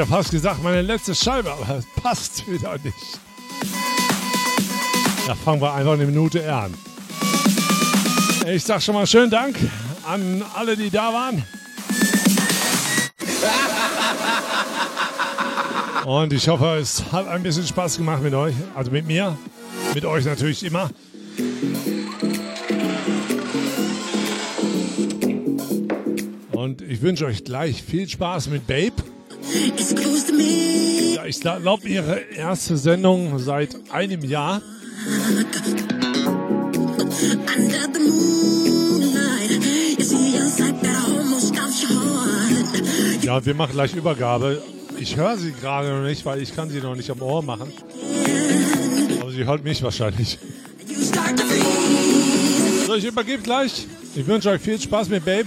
Ja 0.10 0.16
fast 0.16 0.32
gesagt, 0.32 0.64
meine 0.64 0.82
letzte 0.82 1.14
Scheibe, 1.14 1.52
aber 1.52 1.78
es 1.78 1.86
passt 2.02 2.50
wieder 2.50 2.78
nicht. 2.84 3.20
Da 5.26 5.36
fangen 5.36 5.62
wir 5.62 5.74
einfach 5.74 5.94
eine 5.94 6.06
Minute 6.06 6.54
an. 6.54 6.74
Ich 8.48 8.64
sag 8.64 8.82
schon 8.82 8.96
mal 8.96 9.06
schönen 9.06 9.30
Dank 9.30 9.58
an 10.06 10.44
alle, 10.56 10.78
die 10.78 10.90
da 10.90 11.12
waren. 11.14 11.44
Und 16.06 16.32
ich 16.32 16.48
hoffe, 16.48 16.78
es 16.80 17.12
hat 17.12 17.28
ein 17.28 17.44
bisschen 17.44 17.68
Spaß 17.68 17.98
gemacht 17.98 18.24
mit 18.24 18.34
euch. 18.34 18.56
Also 18.76 18.92
mit 18.92 19.06
mir. 19.06 19.38
Mit 19.94 20.06
euch 20.06 20.24
natürlich 20.26 20.64
immer. 20.64 20.90
Und 26.54 26.82
ich 26.82 27.02
wünsche 27.02 27.26
euch 27.26 27.44
gleich 27.44 27.84
viel 27.84 28.08
Spaß 28.08 28.48
mit 28.48 28.66
Babe. 28.68 28.94
Ja, 31.16 31.26
ich 31.26 31.40
glaube, 31.40 31.88
ihre 31.88 32.20
erste 32.36 32.78
Sendung 32.78 33.40
seit 33.40 33.76
einem 33.92 34.24
Jahr. 34.24 34.62
Ja, 43.22 43.46
wir 43.46 43.54
machen 43.56 43.72
gleich 43.74 43.94
Übergabe. 43.96 44.62
Ich 45.00 45.16
höre 45.16 45.38
sie 45.38 45.52
gerade 45.52 45.90
noch 45.90 46.04
nicht, 46.04 46.26
weil 46.26 46.42
ich 46.42 46.56
kann 46.56 46.70
sie 46.70 46.80
noch 46.80 46.96
nicht 46.96 47.10
am 47.10 47.22
Ohr 47.22 47.44
machen. 47.44 47.72
Aber 49.22 49.32
sie 49.32 49.46
hört 49.46 49.64
mich 49.64 49.82
wahrscheinlich. 49.84 50.40
So, 52.86 52.96
ich 52.96 53.06
übergebe 53.06 53.44
gleich. 53.44 53.86
Ich 54.16 54.26
wünsche 54.26 54.50
euch 54.50 54.62
viel 54.62 54.80
Spaß 54.80 55.10
mit 55.10 55.26
Babe. 55.26 55.46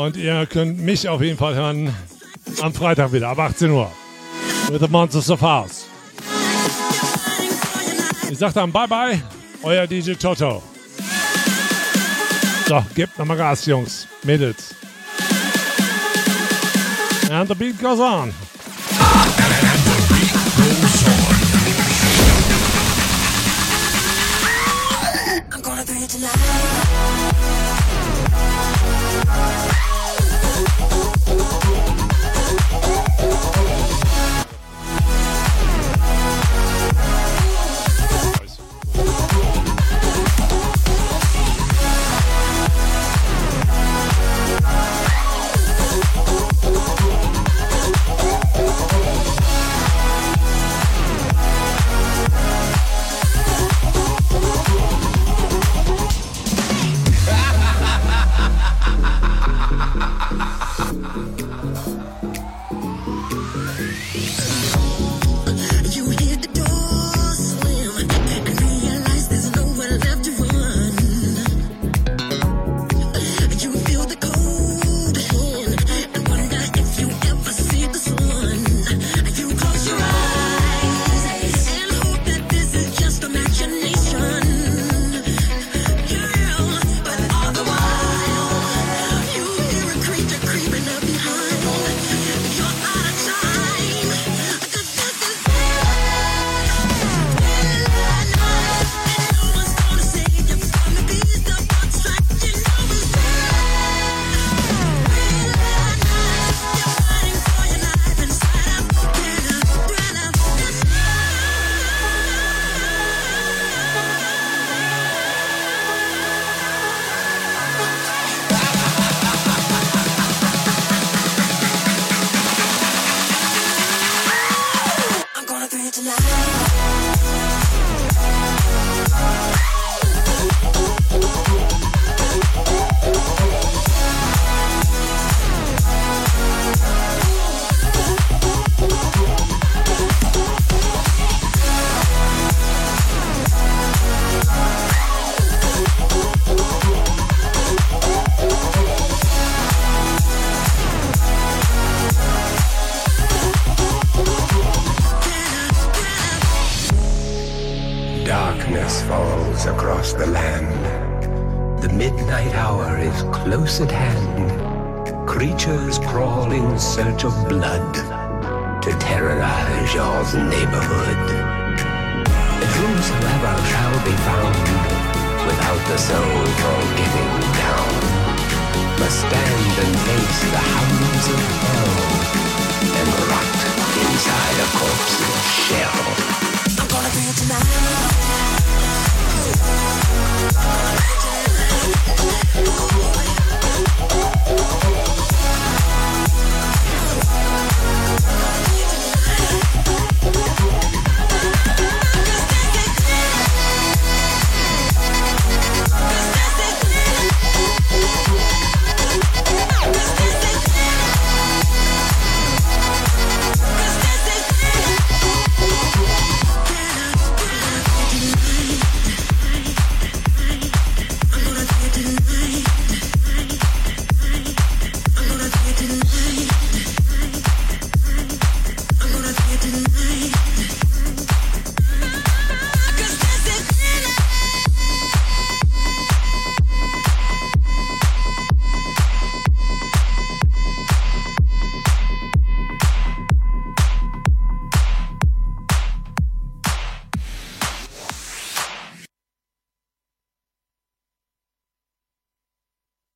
Und 0.00 0.16
ihr 0.16 0.46
könnt 0.46 0.80
mich 0.80 1.06
auf 1.10 1.20
jeden 1.20 1.36
Fall 1.36 1.54
hören 1.54 1.94
am 2.62 2.72
Freitag 2.72 3.12
wieder 3.12 3.28
ab 3.28 3.38
18 3.38 3.70
Uhr. 3.70 3.92
With 4.70 4.80
the 4.80 4.88
Monsters 4.88 5.28
of 5.28 5.42
House. 5.42 5.84
Ich 8.30 8.38
sag 8.38 8.54
dann 8.54 8.72
bye 8.72 8.88
bye, 8.88 9.22
euer 9.62 9.86
DJ 9.86 10.14
Toto. 10.14 10.62
So, 12.66 12.82
gebt 12.94 13.18
nochmal 13.18 13.36
Gas, 13.36 13.66
Jungs, 13.66 14.08
Mädels. 14.22 14.74
And 17.30 17.46
the 17.46 17.54
beat 17.54 17.78
goes 17.78 18.00
on. 18.00 18.32